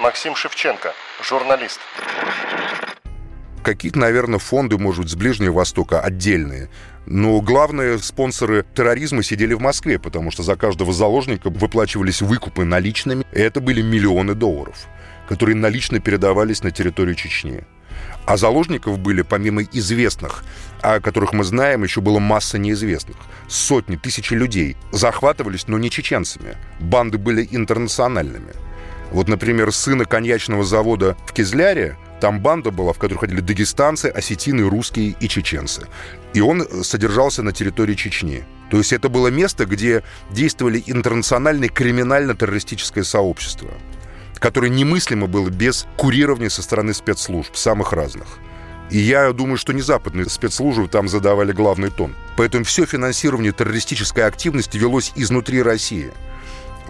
[0.00, 1.80] Максим Шевченко, журналист.
[3.64, 6.68] Какие-то, наверное, фонды, может с Ближнего Востока отдельные.
[7.06, 13.24] Но главные спонсоры терроризма сидели в Москве, потому что за каждого заложника выплачивались выкупы наличными.
[13.32, 14.86] И это были миллионы долларов,
[15.30, 17.62] которые налично передавались на территорию Чечни.
[18.26, 20.44] А заложников были, помимо известных,
[20.82, 23.16] о которых мы знаем, еще была масса неизвестных.
[23.48, 26.58] Сотни, тысячи людей захватывались, но не чеченцами.
[26.80, 28.52] Банды были интернациональными.
[29.10, 34.68] Вот, например, сына коньячного завода в Кизляре, там банда была, в которой ходили дагестанцы, осетины,
[34.68, 35.86] русские и чеченцы.
[36.32, 38.44] И он содержался на территории Чечни.
[38.70, 43.70] То есть это было место, где действовали интернациональное криминально-террористическое сообщество
[44.44, 48.26] которое немыслимо было без курирования со стороны спецслужб, самых разных.
[48.90, 52.14] И я думаю, что не западные спецслужбы там задавали главный тон.
[52.36, 56.12] Поэтому все финансирование террористической активности велось изнутри России.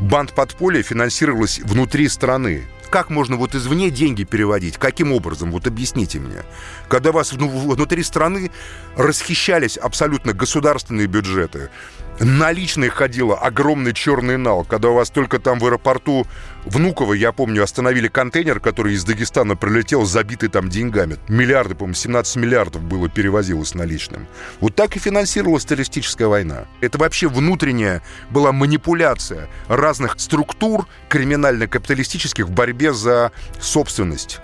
[0.01, 2.65] Банд подполья финансировалась внутри страны.
[2.95, 4.77] Как можно вот извне деньги переводить?
[4.79, 5.51] Каким образом?
[5.51, 6.45] Вот объясните мне.
[6.87, 8.53] Когда вас внутри страны
[8.97, 11.71] расхищались абсолютно государственные бюджеты,
[12.21, 16.27] наличные ходило огромный черный нал, когда у вас только там в аэропорту
[16.65, 21.19] Внуково, я помню, остановили контейнер, который из Дагестана прилетел, забитый там деньгами.
[21.29, 24.27] Миллиарды, по-моему, 17 миллиардов было перевозилось наличным.
[24.61, 26.65] Вот так и финансировалась террористическая война.
[26.81, 34.41] Это вообще внутренняя была манипуляция разных структур криминально-капиталистических в борьбе за собственность.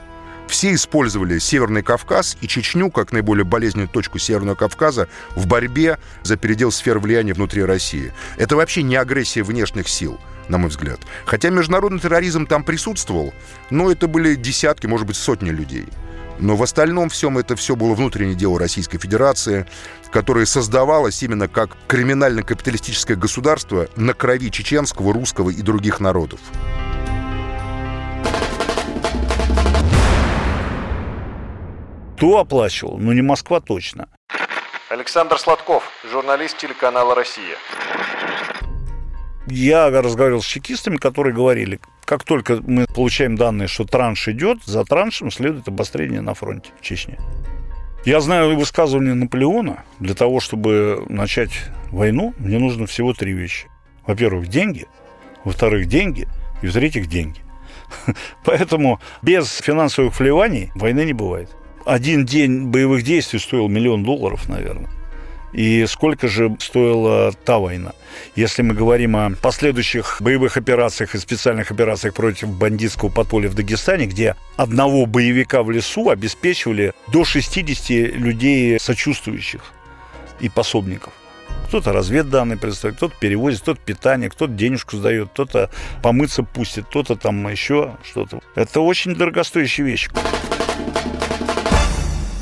[0.51, 6.37] Все использовали Северный Кавказ и Чечню как наиболее болезненную точку Северного Кавказа в борьбе за
[6.37, 8.13] передел сфер влияния внутри России.
[8.37, 10.99] Это вообще не агрессия внешних сил на мой взгляд.
[11.25, 13.33] Хотя международный терроризм там присутствовал,
[13.71, 15.87] но это были десятки, может быть, сотни людей.
[16.41, 19.67] Но в остальном всем это все было внутреннее дело Российской Федерации,
[20.11, 26.41] которое создавалось именно как криминально-капиталистическое государство на крови чеченского, русского и других народов.
[32.21, 32.99] Кто оплачивал?
[32.99, 34.07] Ну, не Москва точно.
[34.91, 37.57] Александр Сладков, журналист телеканала «Россия».
[39.47, 44.85] Я разговаривал с чекистами, которые говорили, как только мы получаем данные, что транш идет, за
[44.85, 47.19] траншем следует обострение на фронте в Чечне.
[48.05, 49.83] Я знаю высказывание Наполеона.
[49.99, 51.53] Для того, чтобы начать
[51.91, 53.67] войну, мне нужно всего три вещи.
[54.07, 54.89] Во-первых, деньги.
[55.45, 56.29] Во-вторых, деньги.
[56.61, 57.41] И в-третьих, деньги.
[58.45, 64.91] Поэтому без финансовых вливаний войны не бывает один день боевых действий стоил миллион долларов, наверное.
[65.53, 67.93] И сколько же стоила та война?
[68.37, 74.07] Если мы говорим о последующих боевых операциях и специальных операциях против бандитского подполья в Дагестане,
[74.07, 79.73] где одного боевика в лесу обеспечивали до 60 людей сочувствующих
[80.39, 81.13] и пособников.
[81.67, 85.71] Кто-то разведданные представляет, кто-то перевозит, кто-то питание, кто-то денежку сдает, кто-то
[86.03, 88.41] помыться пустит, кто-то там еще что-то.
[88.55, 90.09] Это очень дорогостоящая вещь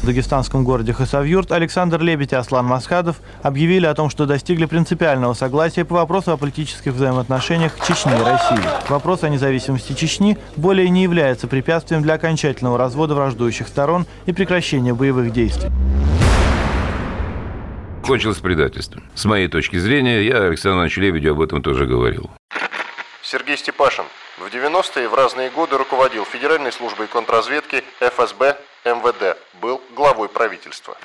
[0.08, 5.84] дагестанском городе Хасавюрт Александр Лебедь и Аслан Масхадов объявили о том, что достигли принципиального согласия
[5.84, 8.88] по вопросу о политических взаимоотношениях Чечни и России.
[8.88, 14.94] Вопрос о независимости Чечни более не является препятствием для окончательного развода враждующих сторон и прекращения
[14.94, 15.70] боевых действий
[18.06, 19.04] кончилось предательством.
[19.14, 22.30] С моей точки зрения, я Александру Ивановичу Лебедю об этом тоже говорил.
[23.20, 24.04] Сергей Степашин
[24.38, 30.96] в 90-е в разные годы руководил Федеральной службой контрразведки ФСБ МВД, был главой правительства.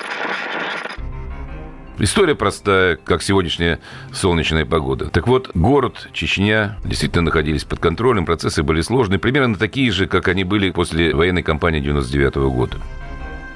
[1.99, 3.79] История простая, как сегодняшняя
[4.11, 5.09] солнечная погода.
[5.09, 10.27] Так вот, город, Чечня действительно находились под контролем, процессы были сложные, примерно такие же, как
[10.27, 12.77] они были после военной кампании 99 -го года.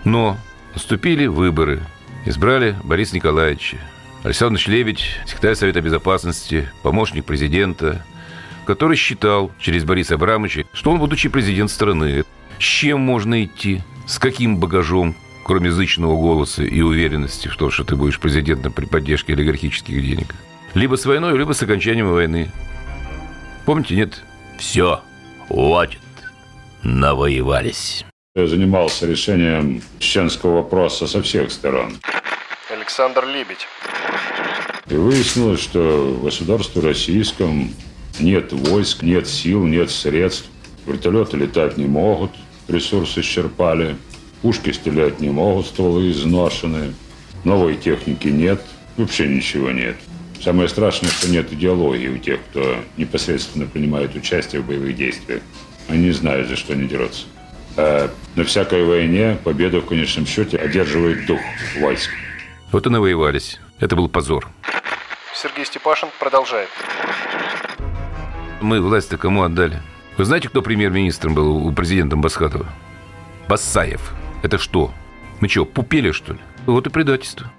[0.03, 0.37] Но
[0.73, 1.81] наступили выборы.
[2.25, 3.77] Избрали Бориса Николаевича.
[4.23, 8.05] Александр Лебедь, секретарь Совета Безопасности, помощник президента,
[8.67, 12.25] который считал через Бориса Абрамовича, что он будучи президент страны.
[12.59, 13.81] С чем можно идти?
[14.05, 15.15] С каким багажом,
[15.45, 20.35] кроме язычного голоса и уверенности в том, что ты будешь президентом при поддержке олигархических денег?
[20.73, 22.51] Либо с войной, либо с окончанием войны.
[23.65, 24.21] Помните, нет?
[24.59, 25.01] Все,
[25.47, 26.01] хватит,
[26.83, 28.05] навоевались.
[28.35, 31.97] Я занимался решением чеченского вопроса со всех сторон.
[32.69, 33.65] Александр Лебедь.
[34.89, 35.79] И выяснилось, что
[36.19, 37.71] в государстве российском
[38.19, 40.45] нет войск, нет сил, нет средств.
[40.85, 42.31] Вертолеты летать не могут–
[42.67, 43.95] ресурсы исчерпали.
[44.41, 46.93] Пушки стрелять не могут, стволы изношены.
[47.43, 48.61] Новой техники нет,
[48.97, 49.95] вообще ничего нет.
[50.41, 55.41] Самое страшное, что нет идеологии у тех, кто непосредственно принимает участие в боевых действиях.
[55.87, 57.25] Они не знают, за что они дерутся.
[57.75, 61.39] А на всякой войне победу в конечном счете одерживает дух
[61.79, 62.11] войск.
[62.71, 63.59] Вот и навоевались.
[63.79, 64.49] Это был позор.
[65.33, 66.69] Сергей Степашин продолжает.
[68.59, 69.83] Мы власть-то кому отдали?
[70.17, 72.65] Вы знаете, кто премьер-министром был у президента Басхатова?
[73.47, 74.13] Басаев.
[74.41, 74.91] Это что?
[75.39, 76.39] Мы что, пупели, что ли?
[76.65, 77.51] Вот и предательство.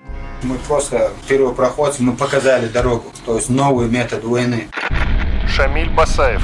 [0.43, 4.69] Мы просто первопроходцы, мы показали дорогу, то есть новый метод войны.
[5.47, 6.43] Шамиль Басаев.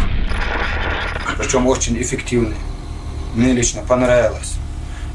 [1.36, 2.56] Причем очень эффективный.
[3.34, 4.54] Мне лично понравилось.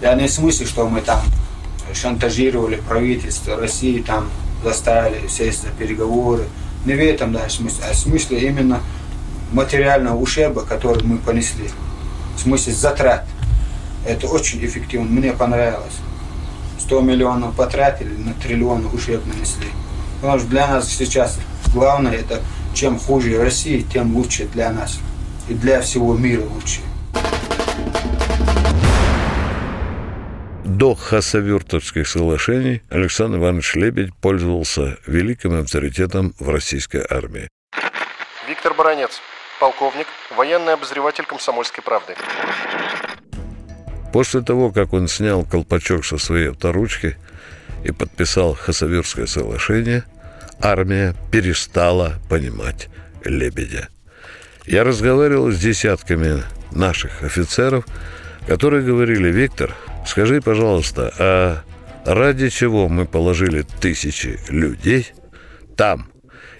[0.01, 1.21] Я не в смысле, что мы там
[1.93, 4.29] шантажировали правительство России, там
[4.63, 6.43] заставили сесть за переговоры.
[6.85, 8.81] Не в этом да, смысле, а в смысле именно
[9.51, 11.69] материального ущерба, который мы понесли.
[12.35, 13.25] В смысле затрат.
[14.05, 15.97] Это очень эффективно, мне понравилось.
[16.79, 19.67] 100 миллионов потратили, на триллион ущерб нанесли.
[20.21, 21.39] Потому что для нас сейчас
[21.73, 22.41] главное это
[22.73, 24.99] чем хуже России, тем лучше для нас.
[25.47, 26.81] И для всего мира лучше.
[30.63, 37.49] До Хасавюртовских соглашений Александр Иванович Лебедь пользовался великим авторитетом в российской армии.
[38.47, 39.19] Виктор Баранец,
[39.59, 42.15] полковник, военный обозреватель «Комсомольской правды».
[44.11, 47.17] После того, как он снял колпачок со своей авторучки
[47.83, 50.03] и подписал Хасавюрское соглашение,
[50.61, 52.89] армия перестала понимать
[53.23, 53.89] Лебедя.
[54.65, 57.85] Я разговаривал с десятками наших офицеров,
[58.47, 59.75] которые говорили, Виктор,
[60.07, 61.63] скажи, пожалуйста, а
[62.05, 65.13] ради чего мы положили тысячи людей
[65.75, 66.09] там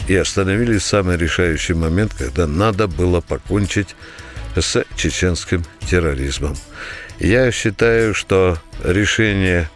[0.08, 3.96] и остановились в самый решающий момент, когда надо было покончить
[4.56, 6.56] с чеченским терроризмом.
[7.20, 9.70] Я считаю, что решение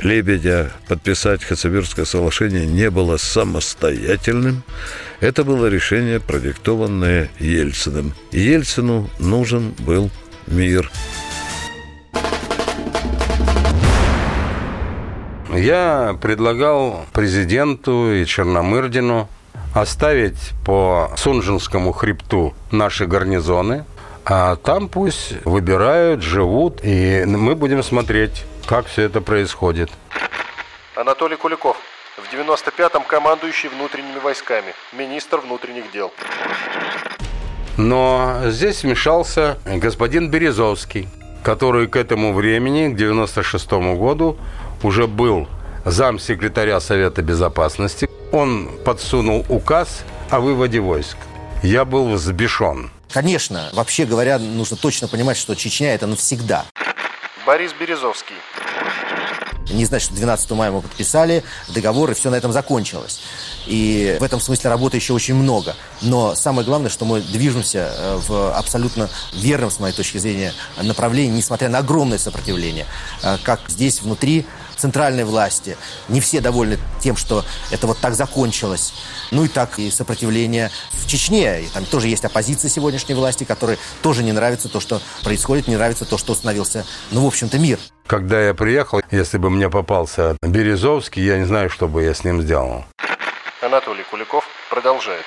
[0.00, 4.62] Лебедя подписать Хацавирское соглашение не было самостоятельным.
[5.20, 8.14] Это было решение, продиктованное Ельциным.
[8.30, 10.10] Ельцину нужен был
[10.46, 10.90] мир.
[15.52, 19.28] Я предлагал президенту и Черномырдину
[19.80, 23.84] оставить по Сунжинскому хребту наши гарнизоны,
[24.24, 29.90] а там пусть выбирают, живут, и мы будем смотреть, как все это происходит.
[30.96, 31.76] Анатолий Куликов.
[32.16, 36.12] В 95-м командующий внутренними войсками, министр внутренних дел.
[37.76, 41.08] Но здесь вмешался господин Березовский,
[41.44, 44.36] который к этому времени, к 96 году,
[44.82, 45.46] уже был
[45.84, 48.08] замсекретаря Совета Безопасности.
[48.32, 51.16] Он подсунул указ о выводе войск.
[51.62, 52.90] Я был взбешен.
[53.10, 56.66] Конечно, вообще говоря, нужно точно понимать, что Чечня это навсегда.
[57.46, 58.36] Борис Березовский.
[59.70, 63.20] Не значит, что 12 мая мы подписали договор, и все на этом закончилось.
[63.66, 65.74] И в этом смысле работы еще очень много.
[66.00, 71.36] Но самое главное, что мы движемся э, в абсолютно верном, с моей точки зрения, направлении,
[71.36, 72.86] несмотря на огромное сопротивление.
[73.22, 74.46] Э, как здесь, внутри
[74.78, 75.76] центральной власти.
[76.08, 78.94] Не все довольны тем, что это вот так закончилось.
[79.30, 81.62] Ну и так и сопротивление в Чечне.
[81.62, 85.76] И там тоже есть оппозиция сегодняшней власти, которой тоже не нравится то, что происходит, не
[85.76, 87.78] нравится то, что установился, ну, в общем-то, мир.
[88.06, 92.24] Когда я приехал, если бы мне попался Березовский, я не знаю, что бы я с
[92.24, 92.84] ним сделал.
[93.60, 95.24] Анатолий Куликов продолжает.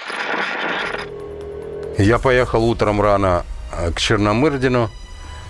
[1.97, 4.89] Я поехал утром рано э, к Черномырдину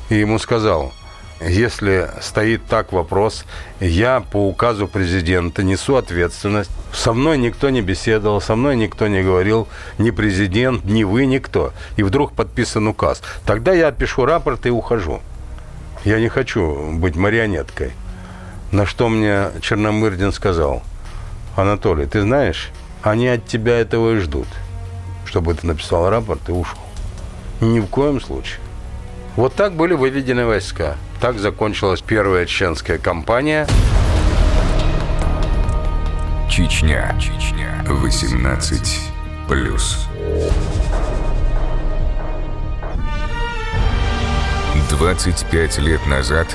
[0.09, 0.91] и ему сказал,
[1.47, 3.45] если стоит так вопрос,
[3.79, 6.69] я по указу президента несу ответственность.
[6.93, 9.67] Со мной никто не беседовал, со мной никто не говорил,
[9.97, 11.73] ни президент, ни вы, никто.
[11.97, 13.21] И вдруг подписан указ.
[13.45, 15.21] Тогда я пишу рапорт и ухожу.
[16.05, 17.91] Я не хочу быть марионеткой.
[18.71, 20.83] На что мне Черномырдин сказал,
[21.55, 22.69] Анатолий, ты знаешь,
[23.01, 24.47] они от тебя этого и ждут,
[25.25, 26.79] чтобы ты написал рапорт и ушел.
[27.59, 28.60] Ни в коем случае.
[29.35, 30.97] Вот так были выведены войска.
[31.19, 33.67] Так закончилась первая чеченская кампания.
[36.49, 37.15] Чечня.
[37.19, 37.83] Чечня.
[37.87, 38.99] 18
[39.47, 40.07] плюс.
[44.89, 46.47] 25 лет назад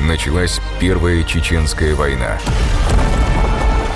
[0.00, 2.38] началась Первая Чеченская война.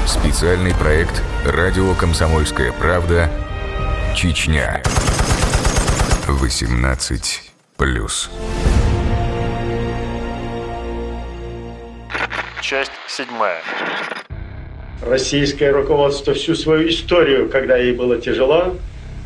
[0.06, 3.30] Специальный проект «Радио Комсомольская правда.
[4.14, 4.82] Чечня».
[6.26, 7.51] 18
[7.82, 8.30] плюс.
[12.60, 13.60] Часть седьмая.
[15.04, 18.76] Российское руководство всю свою историю, когда ей было тяжело,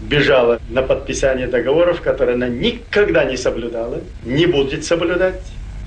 [0.01, 5.43] бежало на подписание договоров, которые она никогда не соблюдала, не будет соблюдать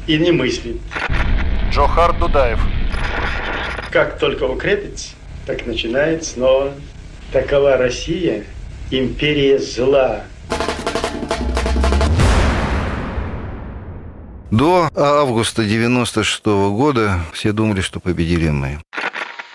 [0.06, 0.78] и не мыслит.
[1.72, 2.60] Джохар Дудаев.
[3.90, 5.16] Как только укрепится,
[5.48, 6.74] так начинает снова.
[7.34, 8.44] Такова Россия,
[8.92, 10.26] империя зла.
[14.52, 18.82] До августа 96 года все думали, что победили мы.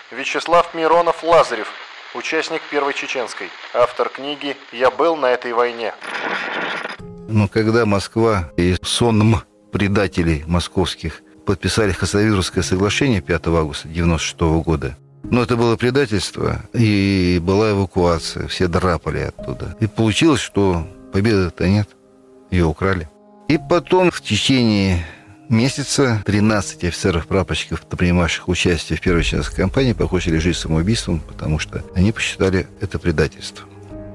[0.09, 1.67] Вячеслав Миронов Лазарев.
[2.13, 3.49] Участник Первой Чеченской.
[3.73, 5.93] Автор книги «Я был на этой войне».
[7.27, 9.41] Но когда Москва и сонм
[9.73, 14.97] предателей московских подписали Хасавюрское соглашение 5 августа 1996 года.
[15.23, 19.75] Но это было предательство, и была эвакуация, все драпали оттуда.
[19.81, 21.89] И получилось, что победы-то нет,
[22.49, 23.09] ее украли.
[23.47, 25.05] И потом в течение
[25.49, 32.11] месяца 13 офицеров-прапорщиков, принимавших участие в первой чеченской кампании, покончили жизнь самоубийством, потому что они
[32.11, 33.65] посчитали это предательство.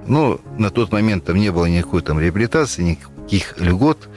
[0.06, 4.08] Но на тот момент там не было никакой там реабилитации, никаких льгот,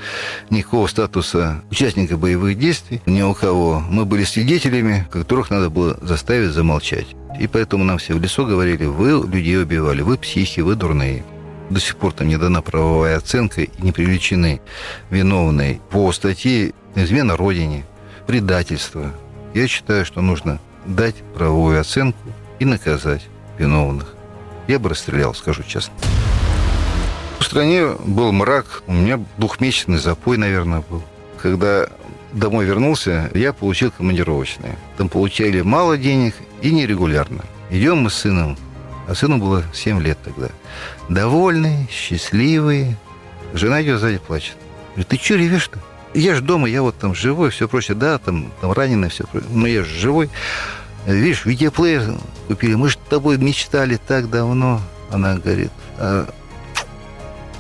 [0.49, 3.83] никакого статуса участника боевых действий ни у кого.
[3.87, 7.07] Мы были свидетелями, которых надо было заставить замолчать.
[7.39, 11.23] И поэтому нам все в лесу говорили, вы людей убивали, вы психи, вы дурные.
[11.69, 14.61] До сих пор там не дана правовая оценка и не привлечены
[15.09, 17.85] виновные по статье измена Родине,
[18.27, 19.11] предательство.
[19.53, 22.19] Я считаю, что нужно дать правовую оценку
[22.59, 24.13] и наказать виновных.
[24.67, 25.93] Я бы расстрелял, скажу честно.
[27.39, 28.83] В стране был мрак.
[28.87, 31.03] У меня двухмесячный запой, наверное, был.
[31.41, 31.87] Когда
[32.31, 34.77] домой вернулся, я получил командировочные.
[34.97, 37.43] Там получали мало денег и нерегулярно.
[37.69, 38.57] Идем мы с сыном,
[39.07, 40.49] а сыну было 7 лет тогда.
[41.09, 42.95] Довольный, счастливый.
[43.53, 44.55] Жена идет сзади плачет.
[44.91, 45.79] Говорит, ты что ревешь-то?
[46.13, 47.95] Я же дома, я вот там живой, все прочее.
[47.95, 49.49] Да, там, там раненый, все прочее.
[49.53, 50.29] Но я же живой.
[51.05, 52.15] Видишь, видеоплеер
[52.47, 52.75] купили.
[52.75, 54.81] Мы же с тобой мечтали так давно.
[55.11, 56.29] Она говорит, а,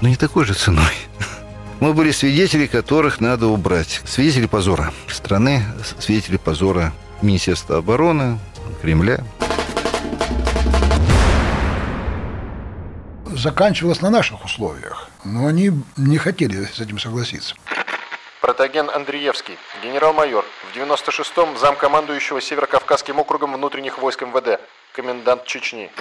[0.01, 0.93] ну не такой же ценой.
[1.79, 4.01] Мы были свидетели, которых надо убрать.
[4.05, 5.63] Свидетели позора страны,
[5.99, 8.39] свидетели позора Министерства обороны,
[8.81, 9.23] Кремля.
[13.43, 17.55] Заканчивалось на наших условиях, но они не хотели с этим согласиться.
[18.39, 24.61] Протоген Андреевский, генерал-майор, в 96-м замкомандующего Северокавказским округом внутренних войск МВД,
[24.95, 25.91] комендант Чечни.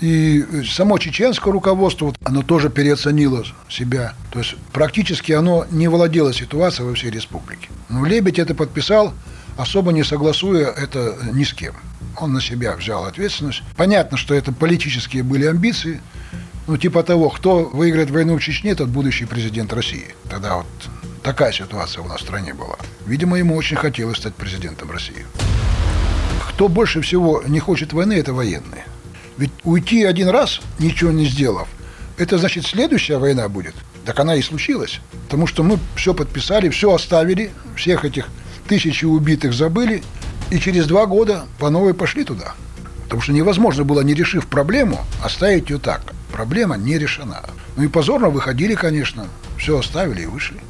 [0.00, 4.14] И само чеченское руководство, оно тоже переоценило себя.
[4.32, 7.68] То есть практически оно не владело ситуацией во всей республике.
[7.88, 9.12] Но Лебедь это подписал,
[9.56, 11.74] особо не согласуя это ни с кем.
[12.18, 13.62] Он на себя взял ответственность.
[13.76, 16.00] Понятно, что это политические были амбиции.
[16.66, 20.14] Ну, типа того, кто выиграет войну в Чечне, тот будущий президент России.
[20.28, 20.66] Тогда вот
[21.26, 22.76] Такая ситуация у нас в стране была.
[23.04, 25.26] Видимо, ему очень хотелось стать президентом России.
[26.50, 28.84] Кто больше всего не хочет войны, это военные.
[29.36, 31.66] Ведь уйти один раз, ничего не сделав,
[32.16, 33.74] это значит следующая война будет.
[34.04, 35.00] Так она и случилась.
[35.24, 38.28] Потому что мы все подписали, все оставили, всех этих
[38.66, 40.02] тысячи убитых забыли,
[40.50, 42.54] и через два года по новой пошли туда.
[43.04, 46.02] Потому что невозможно было, не решив проблему, оставить ее так.
[46.32, 47.42] Проблема не решена.
[47.76, 49.26] Ну и позорно выходили, конечно.
[49.56, 50.60] Все оставили и вышли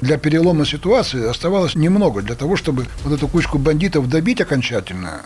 [0.00, 5.22] для перелома ситуации оставалось немного для того, чтобы вот эту кучку бандитов добить окончательно.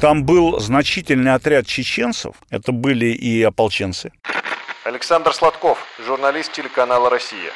[0.00, 4.12] Там был значительный отряд чеченцев, это были и ополченцы.
[4.86, 7.50] Александр Сладков, журналист телеканала «Россия».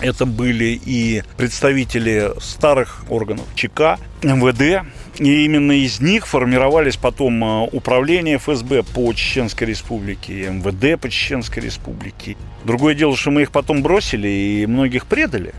[0.00, 4.86] Это были и представители старых органов ЧК, МВД,
[5.18, 11.64] и именно из них формировались потом э, управление ФСБ по Чеченской Республике, МВД по Чеченской
[11.64, 12.36] Республике.
[12.62, 15.52] Другое дело, что мы их потом бросили и многих предали.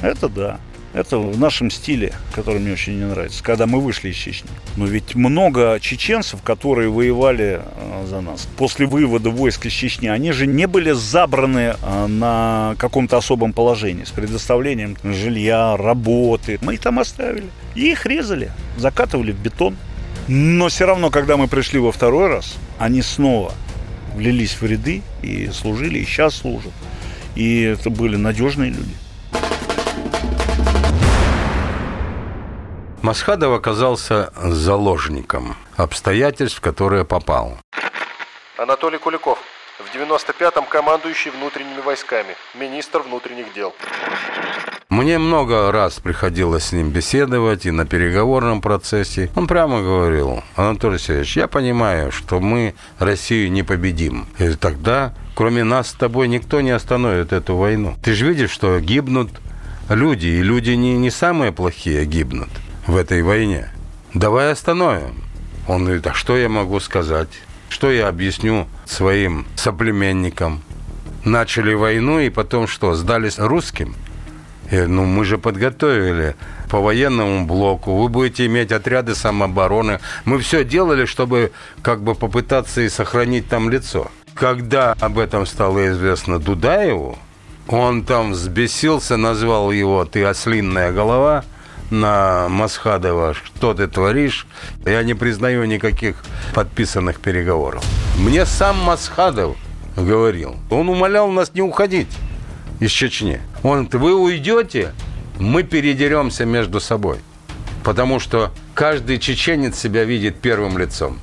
[0.00, 0.60] Это да.
[0.94, 4.50] Это в нашем стиле, который мне очень не нравится, когда мы вышли из Чечни.
[4.76, 8.46] Но ведь много чеченцев, которые воевали э, за нас.
[8.58, 14.04] После вывода войск из Чечни, они же не были забраны э, на каком-то особом положении
[14.04, 16.58] с предоставлением жилья, работы.
[16.60, 17.46] Мы их там оставили.
[17.74, 19.76] И их резали, закатывали в бетон.
[20.28, 23.54] Но все равно, когда мы пришли во второй раз, они снова
[24.14, 26.72] влились в ряды и служили, и сейчас служат.
[27.34, 28.94] И это были надежные люди.
[33.02, 37.58] Масхадов оказался заложником обстоятельств, в которые попал.
[38.56, 39.40] Анатолий Куликов,
[39.80, 43.74] в 95-м командующий внутренними войсками, министр внутренних дел.
[44.88, 49.32] Мне много раз приходилось с ним беседовать и на переговорном процессе.
[49.34, 54.28] Он прямо говорил, Анатолий Сергеевич, я понимаю, что мы Россию не победим.
[54.38, 57.96] И тогда, кроме нас с тобой, никто не остановит эту войну.
[58.04, 59.30] Ты же видишь, что гибнут
[59.88, 62.50] люди, и люди не, не самые плохие гибнут
[62.86, 63.70] в этой войне.
[64.14, 65.22] Давай остановим.
[65.68, 67.28] Он говорит, а что я могу сказать?
[67.68, 70.62] Что я объясню своим соплеменникам?
[71.24, 73.94] Начали войну и потом что, сдались русским?
[74.70, 76.34] Я, ну, мы же подготовили
[76.68, 80.00] по военному блоку, вы будете иметь отряды самообороны.
[80.24, 81.52] Мы все делали, чтобы
[81.82, 84.10] как бы попытаться и сохранить там лицо.
[84.34, 87.18] Когда об этом стало известно Дудаеву,
[87.68, 91.44] он там взбесился, назвал его «ты ослинная голова»,
[91.92, 94.46] на Масхадова, что ты творишь,
[94.84, 96.16] я не признаю никаких
[96.54, 97.84] подписанных переговоров.
[98.18, 99.56] Мне сам Масхадов
[99.96, 102.08] говорил, он умолял нас не уходить.
[102.80, 103.40] из Чечни.
[103.62, 104.92] Он, вы уйдете,
[105.38, 107.18] мы передеремся между собой.
[107.84, 111.20] Потому что каждый чеченец себя видит первым лицом.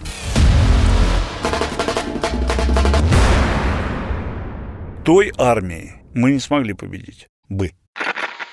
[5.03, 7.27] Той армии мы не смогли победить.
[7.49, 7.71] Бы.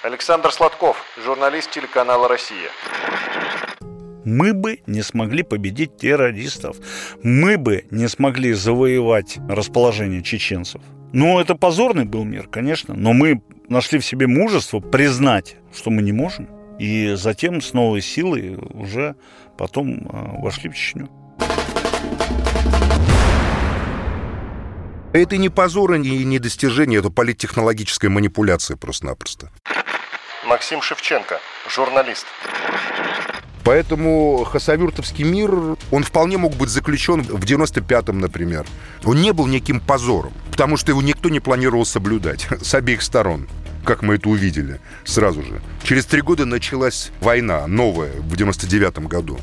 [0.02, 2.68] Александр Сладков, журналист телеканала «Россия».
[4.24, 6.76] Мы бы не смогли победить террористов.
[7.22, 10.82] Мы бы не смогли завоевать расположение чеченцев.
[11.12, 16.02] Ну, это позорный был мир, конечно, но мы нашли в себе мужество признать, что мы
[16.02, 16.48] не можем,
[16.78, 19.14] и затем с новой силой уже
[19.56, 21.08] потом а, вошли в Чечню.
[25.12, 29.50] Это не позор и не достижение, это политтехнологическая манипуляция просто-напросто.
[30.46, 32.24] Максим Шевченко, журналист.
[33.64, 35.50] Поэтому Хасавюртовский мир,
[35.90, 38.64] он вполне мог быть заключен в 95-м, например.
[39.04, 43.48] Он не был неким позором, потому что его никто не планировал соблюдать с обеих сторон
[43.84, 45.62] как мы это увидели сразу же.
[45.84, 49.38] Через три года началась война, новая, в 99-м году.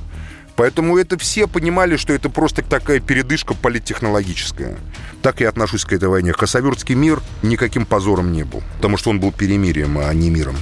[0.57, 4.77] Поэтому это все понимали, что это просто такая передышка политтехнологическая.
[5.21, 6.33] Так я отношусь к этой войне.
[6.33, 10.57] Хасавюртский мир никаким позором не был, потому что он был перемирием, а не миром.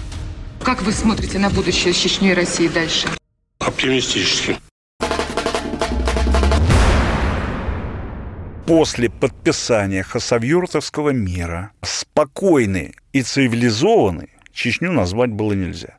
[0.63, 3.07] Как вы смотрите на будущее с Чечней и Россией дальше?
[3.59, 4.57] Оптимистически.
[8.67, 15.97] После подписания Хасавюртовского мира спокойный и цивилизованный Чечню назвать было нельзя.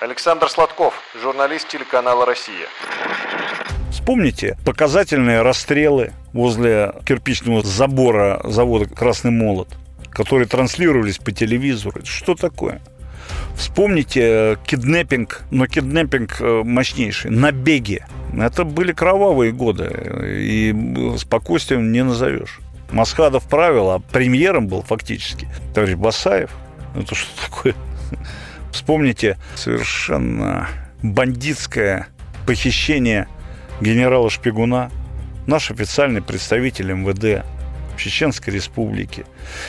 [0.00, 2.68] Александр Сладков, журналист телеканала «Россия».
[3.90, 9.68] Вспомните показательные расстрелы возле кирпичного забора завода «Красный молот»,
[10.10, 12.00] которые транслировались по телевизору.
[12.04, 12.80] Что такое?
[13.60, 18.02] Вспомните э, киднеппинг, но киднеппинг э, мощнейший, набеги.
[18.32, 19.92] Это были кровавые годы,
[20.24, 20.74] и
[21.18, 22.58] спокойствием не назовешь.
[22.90, 26.50] Масхадов правил, а премьером был фактически товарищ Басаев.
[26.96, 27.74] Это что такое?
[28.72, 30.66] Вспомните совершенно
[31.02, 32.06] бандитское
[32.46, 33.28] похищение
[33.82, 34.90] генерала Шпигуна,
[35.46, 37.44] наш официальный представитель МВД
[38.00, 39.24] Чеченской Республики.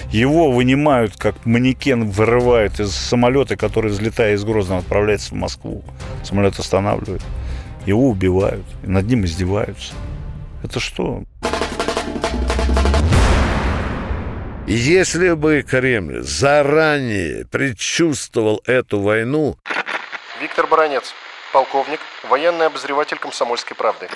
[0.09, 5.83] Его вынимают, как манекен вырывают из самолета, который, взлетая из Грозного, отправляется в Москву.
[6.23, 7.21] Самолет останавливают.
[7.85, 8.65] Его убивают.
[8.83, 9.93] И над ним издеваются.
[10.63, 11.23] Это что?
[14.67, 19.57] Если бы Кремль заранее предчувствовал эту войну...
[20.39, 21.13] Виктор Баранец,
[21.51, 21.99] полковник,
[22.29, 24.07] военный обозреватель «Комсомольской правды».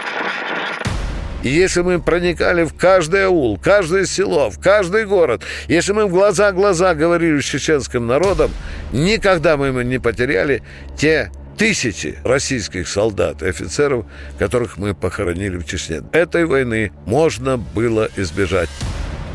[1.45, 6.09] И если мы проникали в каждый аул, каждое село, в каждый город, если мы в
[6.09, 8.49] глаза-глаза говорили с чеченским народом,
[8.91, 10.63] никогда мы не потеряли
[10.97, 14.07] те тысячи российских солдат и офицеров,
[14.39, 16.01] которых мы похоронили в Чечне.
[16.13, 18.69] Этой войны можно было избежать.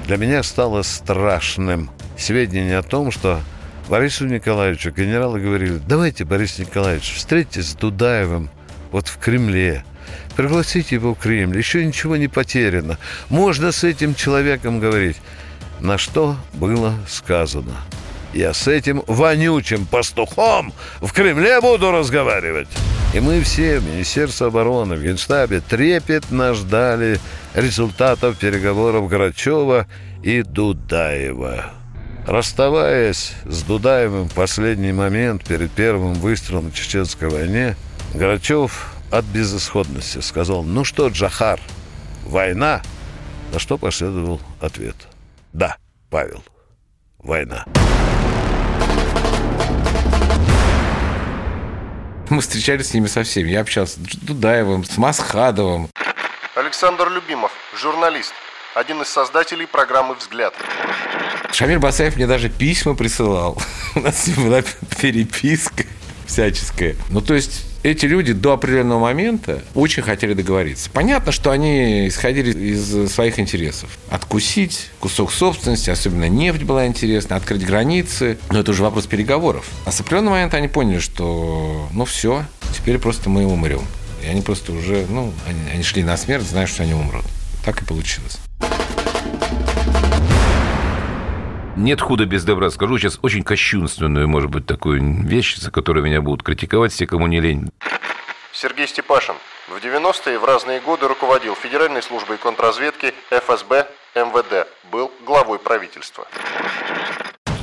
[0.09, 3.41] Для меня стало страшным сведения о том, что
[3.89, 8.51] Борису Николаевичу генералы говорили, давайте, Борис Николаевич, встретитесь с Дудаевым
[8.91, 9.85] вот в Кремле,
[10.41, 11.59] Пригласите его в Кремль.
[11.59, 12.97] Еще ничего не потеряно.
[13.29, 15.19] Можно с этим человеком говорить.
[15.81, 17.77] На что было сказано.
[18.33, 20.73] Я с этим вонючим пастухом
[21.03, 22.69] в Кремле буду разговаривать.
[23.13, 27.21] И мы все в Министерстве обороны, в Генштабе трепетно ждали
[27.55, 29.87] результатов переговоров Грачева
[30.23, 31.67] и Дудаева.
[32.27, 37.77] Расставаясь с Дудаевым в последний момент перед первым выстрелом в Чеченской войне,
[38.15, 40.19] Грачев от безысходности.
[40.21, 41.61] Сказал, ну что, Джахар,
[42.25, 42.83] война?
[43.53, 44.97] На что последовал ответ.
[45.53, 45.77] Да,
[46.09, 46.43] Павел,
[47.19, 47.65] война.
[52.29, 53.51] Мы встречались с ними со всеми.
[53.51, 55.89] Я общался с Дудаевым, с Масхадовым.
[56.55, 58.33] Александр Любимов, журналист,
[58.75, 60.55] один из создателей программы «Взгляд».
[61.53, 63.61] Шамиль Басаев мне даже письма присылал.
[63.97, 64.63] У нас с ним была
[65.01, 65.85] переписка
[66.27, 66.95] всяческая.
[67.11, 70.91] Ну, то есть эти люди до определенного момента очень хотели договориться.
[70.91, 73.91] Понятно, что они исходили из своих интересов.
[74.11, 78.39] Откусить кусок собственности, особенно нефть была интересна, открыть границы.
[78.51, 79.69] Но это уже вопрос переговоров.
[79.87, 82.45] А с определенного момента они поняли, что ну все,
[82.77, 83.83] теперь просто мы умрем.
[84.23, 87.25] И они просто уже, ну, они, они шли на смерть, зная, что они умрут.
[87.65, 88.39] Так и получилось.
[91.81, 92.69] Нет худа без добра.
[92.69, 97.27] Скажу сейчас очень кощунственную, может быть, такую вещь, за которую меня будут критиковать все, кому
[97.27, 97.71] не лень.
[98.53, 99.35] Сергей Степашин.
[99.67, 104.69] В 90-е в разные годы руководил Федеральной службой контрразведки, ФСБ, МВД.
[104.93, 106.27] Был главой правительства.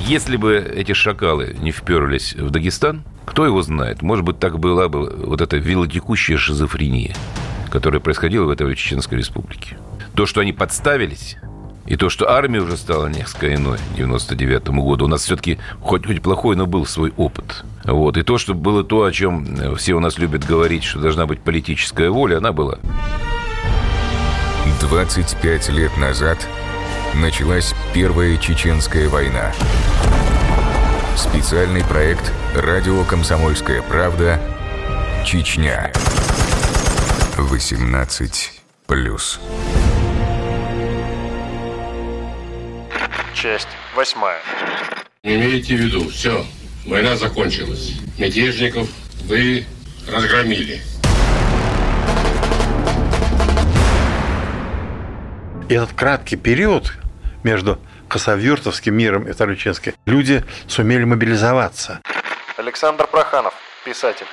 [0.00, 4.88] Если бы эти шакалы не вперлись в Дагестан, кто его знает, может быть, так была
[4.88, 7.14] бы вот эта велотекущая шизофрения,
[7.70, 9.78] которая происходила в этой Чеченской республике.
[10.16, 11.36] То, что они подставились,
[11.88, 16.06] И то, что армия уже стала несколько иной к 99 году, у нас все-таки хоть,
[16.06, 17.64] хоть плохой, но был свой опыт.
[17.84, 18.18] Вот.
[18.18, 21.40] И то, что было то, о чем все у нас любят говорить, что должна быть
[21.40, 22.78] политическая воля, она была.
[24.82, 26.46] 25 лет назад
[27.14, 29.52] началась Первая Чеченская война.
[31.16, 34.38] Специальный проект «Радио Комсомольская правда.
[35.24, 35.90] Чечня».
[37.38, 39.40] 18 плюс.
[43.40, 44.40] Часть восьмая.
[45.22, 46.44] Имейте в виду, все,
[46.84, 47.92] война закончилась.
[48.18, 48.88] Мятежников
[49.26, 49.64] вы
[50.12, 50.80] разгромили.
[55.68, 56.92] И этот краткий период
[57.44, 57.78] между
[58.08, 62.00] Хасавюртовским миром и Второй Чеченской люди сумели мобилизоваться.
[62.56, 63.54] Александр Проханов,
[63.84, 64.26] писатель.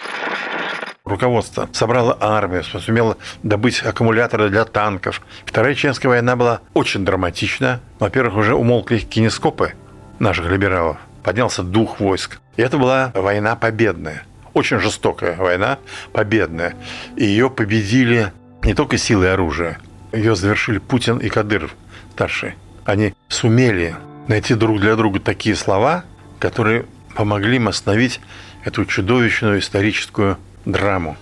[1.05, 5.21] Руководство собрало армию, сумело добыть аккумуляторы для танков.
[5.45, 7.79] Вторая Чеченская война была очень драматична.
[7.99, 9.73] Во-первых, уже умолкли кинескопы
[10.17, 10.97] наших либералов.
[11.23, 12.39] Поднялся дух войск.
[12.57, 14.23] И это была война победная.
[14.53, 15.77] Очень жестокая война,
[16.11, 16.73] победная.
[17.15, 18.33] И ее победили
[18.63, 19.77] не только силой оружия.
[20.11, 21.75] Ее завершили Путин и Кадыров
[22.13, 22.55] старший.
[22.83, 23.95] Они сумели
[24.27, 26.03] найти друг для друга такие слова,
[26.39, 28.21] которые помогли им остановить
[28.63, 31.17] эту чудовищную историческую драму,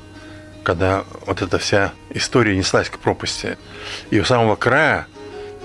[0.64, 3.58] когда вот эта вся история неслась к пропасти.
[4.10, 5.08] И у самого края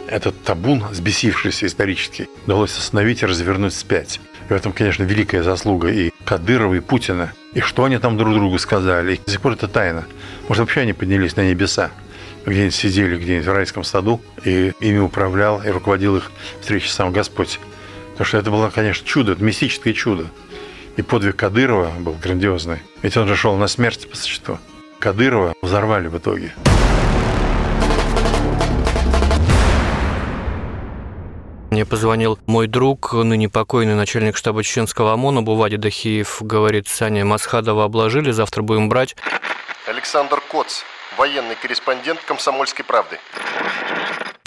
[0.09, 4.21] этот табун, сбесившийся исторически, удалось остановить и развернуть вспять.
[4.49, 7.33] И в этом, конечно, великая заслуга и Кадырова, и Путина.
[7.53, 9.15] И что они там друг другу сказали.
[9.15, 10.07] И до сих пор это тайна.
[10.49, 11.91] Может, вообще они поднялись на небеса.
[12.47, 16.31] Где-нибудь сидели где-нибудь в райском саду, и ими управлял и руководил их
[16.61, 17.61] встречей сам Господь.
[18.13, 20.27] Потому что это было, конечно, чудо, это мистическое чудо.
[20.99, 22.81] И подвиг Кадырова был грандиозный.
[23.03, 24.59] Ведь он же шел на смерть по существу.
[24.99, 26.53] Кадырова взорвали в итоге.
[31.71, 36.39] Мне позвонил мой друг, ныне покойный начальник штаба чеченского ОМОНа Бувади Дахиев.
[36.41, 39.15] Говорит, Саня, Масхадова обложили, завтра будем брать.
[39.87, 40.83] Александр Коц,
[41.17, 43.21] военный корреспондент «Комсомольской правды».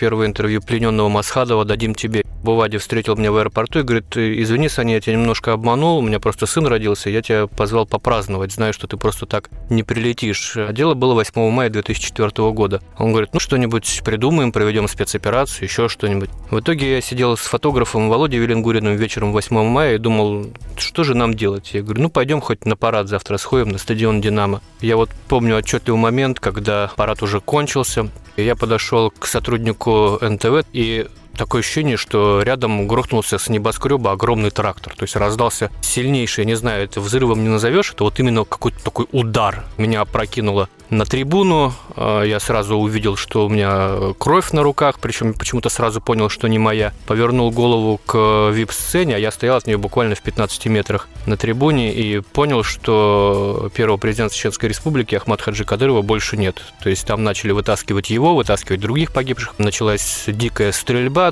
[0.01, 2.23] Первое интервью плененного Масхадова дадим тебе.
[2.41, 6.19] Бувади встретил меня в аэропорту и говорит, извини, Саня, я тебя немножко обманул, у меня
[6.19, 10.57] просто сын родился, я тебя позвал попраздновать, знаю, что ты просто так не прилетишь.
[10.57, 12.81] А дело было 8 мая 2004 года.
[12.97, 16.31] Он говорит, ну что-нибудь придумаем, проведем спецоперацию, еще что-нибудь.
[16.49, 20.47] В итоге я сидел с фотографом Володей Веленгуриным вечером 8 мая и думал,
[20.79, 21.75] что же нам делать?
[21.75, 24.61] Я говорю, ну пойдем хоть на парад завтра сходим на стадион «Динамо».
[24.79, 29.90] Я вот помню отчетливый момент, когда парад уже кончился, я подошел к сотруднику
[30.21, 31.07] НТВ и
[31.41, 34.93] такое ощущение, что рядом грохнулся с небоскреба огромный трактор.
[34.95, 39.07] То есть раздался сильнейший, не знаю, это взрывом не назовешь, это вот именно какой-то такой
[39.11, 39.65] удар.
[39.77, 41.73] Меня опрокинуло на трибуну.
[41.95, 46.47] А, я сразу увидел, что у меня кровь на руках, причем почему-то сразу понял, что
[46.47, 46.93] не моя.
[47.07, 51.93] Повернул голову к вип-сцене, а я стоял от нее буквально в 15 метрах на трибуне
[51.93, 56.61] и понял, что первого президента Чеченской Республики Ахмад Хаджи Кадырова больше нет.
[56.83, 59.55] То есть там начали вытаскивать его, вытаскивать других погибших.
[59.57, 61.30] Началась дикая стрельба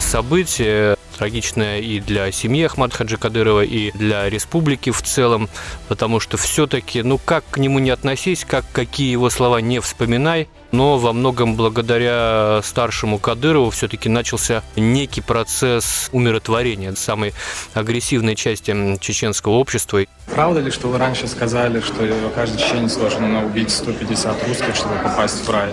[0.00, 5.48] событие трагичное и для семьи Ахмада Хаджи Кадырова, и для республики в целом,
[5.88, 10.48] потому что все-таки, ну как к нему не относись, как какие его слова не вспоминай,
[10.72, 17.34] но во многом благодаря старшему Кадырову все-таки начался некий процесс умиротворения самой
[17.74, 20.04] агрессивной части чеченского общества.
[20.26, 21.94] Правда ли, что вы раньше сказали, что
[22.34, 25.70] каждый чеченец должен убить 150 русских, чтобы попасть в рай?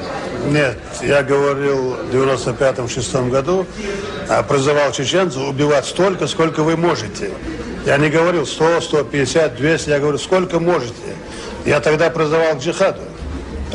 [0.47, 3.65] Нет, я говорил в 95-6 году,
[4.29, 7.31] а призывал чеченцев убивать столько, сколько вы можете.
[7.85, 10.93] Я не говорил 100, 150, 200, я говорю, сколько можете.
[11.65, 13.01] Я тогда призывал к джихаду.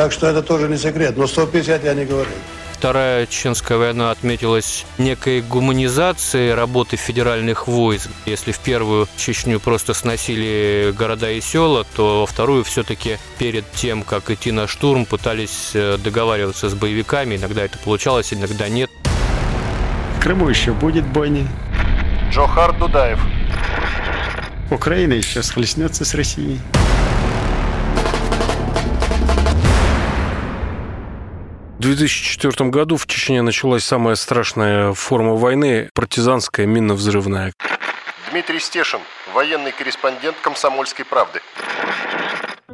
[0.01, 1.19] Так что это тоже не секрет.
[1.19, 2.33] Но 150 я не говорил.
[2.73, 8.09] Вторая чеченская война отметилась некой гуманизацией работы федеральных войск.
[8.25, 14.03] Если в первую Чечню просто сносили города и села, то во вторую все-таки перед тем,
[14.03, 17.37] как идти на штурм, пытались э, договариваться с боевиками.
[17.37, 18.91] Иногда это получалось, иногда нет.
[20.17, 21.47] В Крыму еще будет бойня.
[22.33, 23.21] Джохар Дудаев.
[24.71, 26.59] Украина еще схлестнется с Россией.
[31.81, 37.55] 2004 году в Чечне началась самая страшная форма войны– партизанская минно-взрывная.
[38.31, 39.01] Дмитрий Стешин,
[39.33, 41.41] военный корреспондент «Комсомольской правды».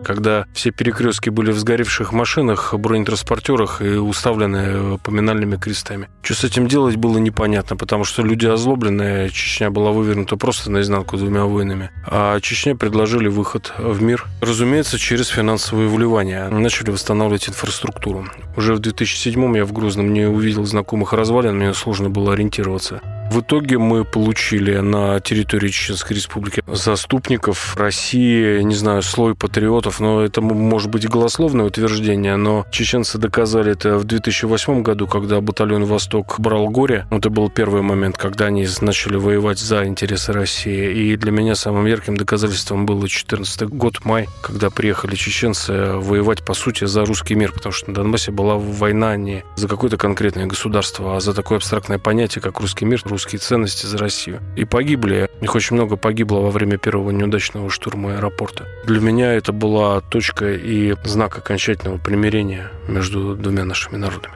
[0.05, 6.09] Когда все перекрестки были в сгоревших машинах, бронетранспортерах и уставлены поминальными крестами.
[6.23, 11.17] Что с этим делать было непонятно, потому что люди озлобленные, Чечня была вывернута просто наизнанку
[11.17, 11.91] двумя войнами.
[12.07, 16.49] А Чечне предложили выход в мир, разумеется, через финансовые вливания.
[16.49, 18.27] Начали восстанавливать инфраструктуру.
[18.57, 23.01] Уже в 2007 я в Грозном не увидел знакомых развалин, мне сложно было ориентироваться.
[23.31, 30.23] В итоге мы получили на территории Чеченской Республики заступников России, не знаю, слой патриотов, но
[30.23, 36.37] это может быть голословное утверждение, но чеченцы доказали это в 2008 году, когда батальон «Восток»
[36.39, 37.07] брал горе.
[37.11, 40.93] Это был первый момент, когда они начали воевать за интересы России.
[40.95, 46.55] И для меня самым ярким доказательством был 14 год, май, когда приехали чеченцы воевать, по
[46.55, 51.17] сути, за русский мир, потому что на Донбассе была война не за какое-то конкретное государство,
[51.17, 54.43] а за такое абстрактное понятие, как русский мир, русские ценности за Россию.
[54.57, 58.67] И погибли, их очень много погибло во время первого неудачного штурма аэропорта.
[58.85, 64.35] Для меня это была точка и знак окончательного примирения между двумя нашими народами.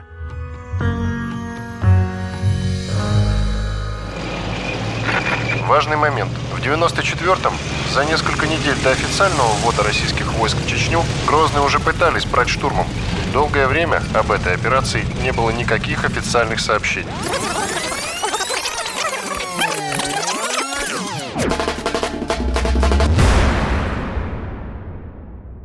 [5.67, 6.31] Важный момент.
[6.51, 7.53] В 94-м,
[7.93, 12.87] за несколько недель до официального ввода российских войск в Чечню, Грозные уже пытались брать штурмом.
[13.31, 17.11] Долгое время об этой операции не было никаких официальных сообщений.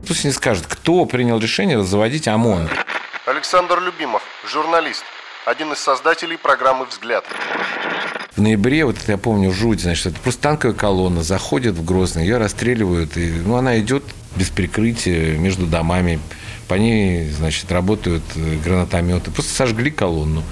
[0.07, 2.69] Пусть не скажет, кто принял решение заводить ОМОН.
[3.27, 5.05] Александр Любимов, журналист,
[5.45, 7.25] один из создателей программы «Взгляд».
[8.37, 12.37] В ноябре, вот я помню, жуть, значит, это просто танковая колонна заходит в Грозный, ее
[12.37, 14.05] расстреливают, и, ну, она идет
[14.37, 16.21] без прикрытия между домами,
[16.69, 20.43] по ней, значит, работают э, гранатометы, просто сожгли колонну,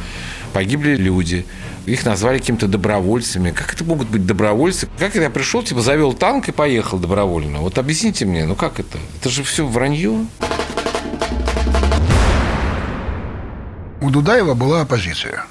[0.53, 1.47] погибли люди,
[1.87, 3.51] их назвали какими-то добровольцами.
[3.51, 4.89] Как это могут быть добровольцы?
[4.99, 7.59] Как это я пришел, типа, завел танк и поехал добровольно?
[7.59, 8.99] Вот объясните мне, ну как это?
[9.21, 10.27] Это же все вранье.
[14.01, 15.47] У Дудаева была оппозиция.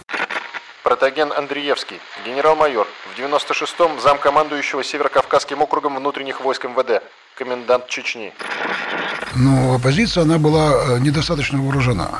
[0.84, 7.02] Протаген Андреевский, генерал-майор, в 96-м замкомандующего Северокавказским округом внутренних войск МВД,
[7.36, 8.34] комендант Чечни.
[9.36, 12.20] Но оппозиция, она была э, недостаточно вооружена.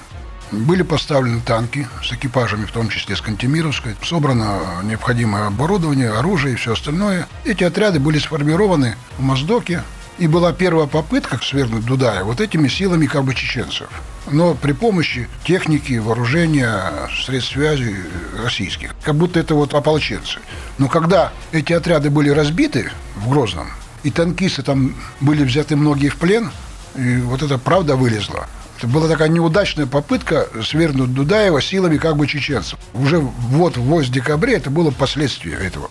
[0.54, 3.96] Были поставлены танки с экипажами, в том числе с Кантемировской.
[4.04, 7.28] Собрано необходимое оборудование, оружие и все остальное.
[7.44, 9.84] Эти отряды были сформированы в Моздоке.
[10.20, 13.90] И была первая попытка свергнуть Дудая вот этими силами как бы чеченцев.
[14.30, 17.96] Но при помощи техники, вооружения, средств связи
[18.44, 18.94] российских.
[19.04, 20.38] Как будто это вот ополченцы.
[20.78, 23.72] Но когда эти отряды были разбиты в Грозном,
[24.04, 26.52] и танкисты там были взяты многие в плен,
[26.96, 28.48] и вот эта правда вылезла.
[28.84, 32.78] Это была такая неудачная попытка свергнуть Дудаева силами как бы чеченцев.
[32.94, 35.90] Уже вот в 8 декабре это было последствие этого.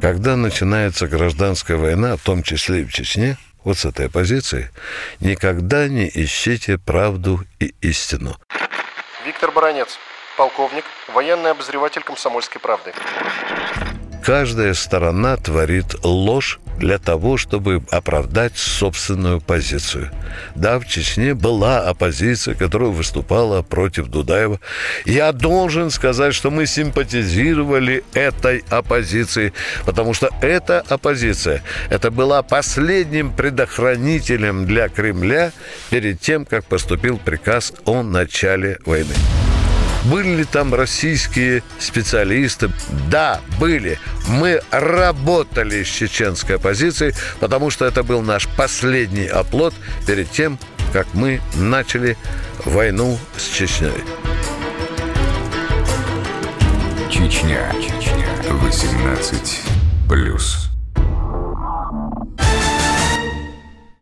[0.00, 4.72] Когда начинается гражданская война, в том числе и в Чечне, вот с этой позиции,
[5.20, 8.36] никогда не ищите правду и истину.
[9.24, 9.96] Виктор Баранец,
[10.36, 10.82] полковник,
[11.14, 12.92] военный обозреватель «Комсомольской правды».
[14.24, 20.10] Каждая сторона творит ложь для того, чтобы оправдать собственную позицию.
[20.54, 24.60] Да, в Чечне была оппозиция, которая выступала против Дудаева.
[25.04, 29.52] Я должен сказать, что мы симпатизировали этой оппозиции,
[29.84, 35.52] потому что эта оппозиция, это была последним предохранителем для Кремля
[35.90, 39.14] перед тем, как поступил приказ о начале войны.
[40.10, 42.70] Были ли там российские специалисты?
[43.10, 43.98] Да, были.
[44.26, 49.74] Мы работали с чеченской оппозицией, потому что это был наш последний оплот
[50.06, 50.58] перед тем,
[50.94, 52.16] как мы начали
[52.64, 53.92] войну с Чечней.
[57.10, 57.70] Чечня.
[57.74, 58.26] Чечня.
[58.48, 59.60] 18
[60.08, 60.77] плюс.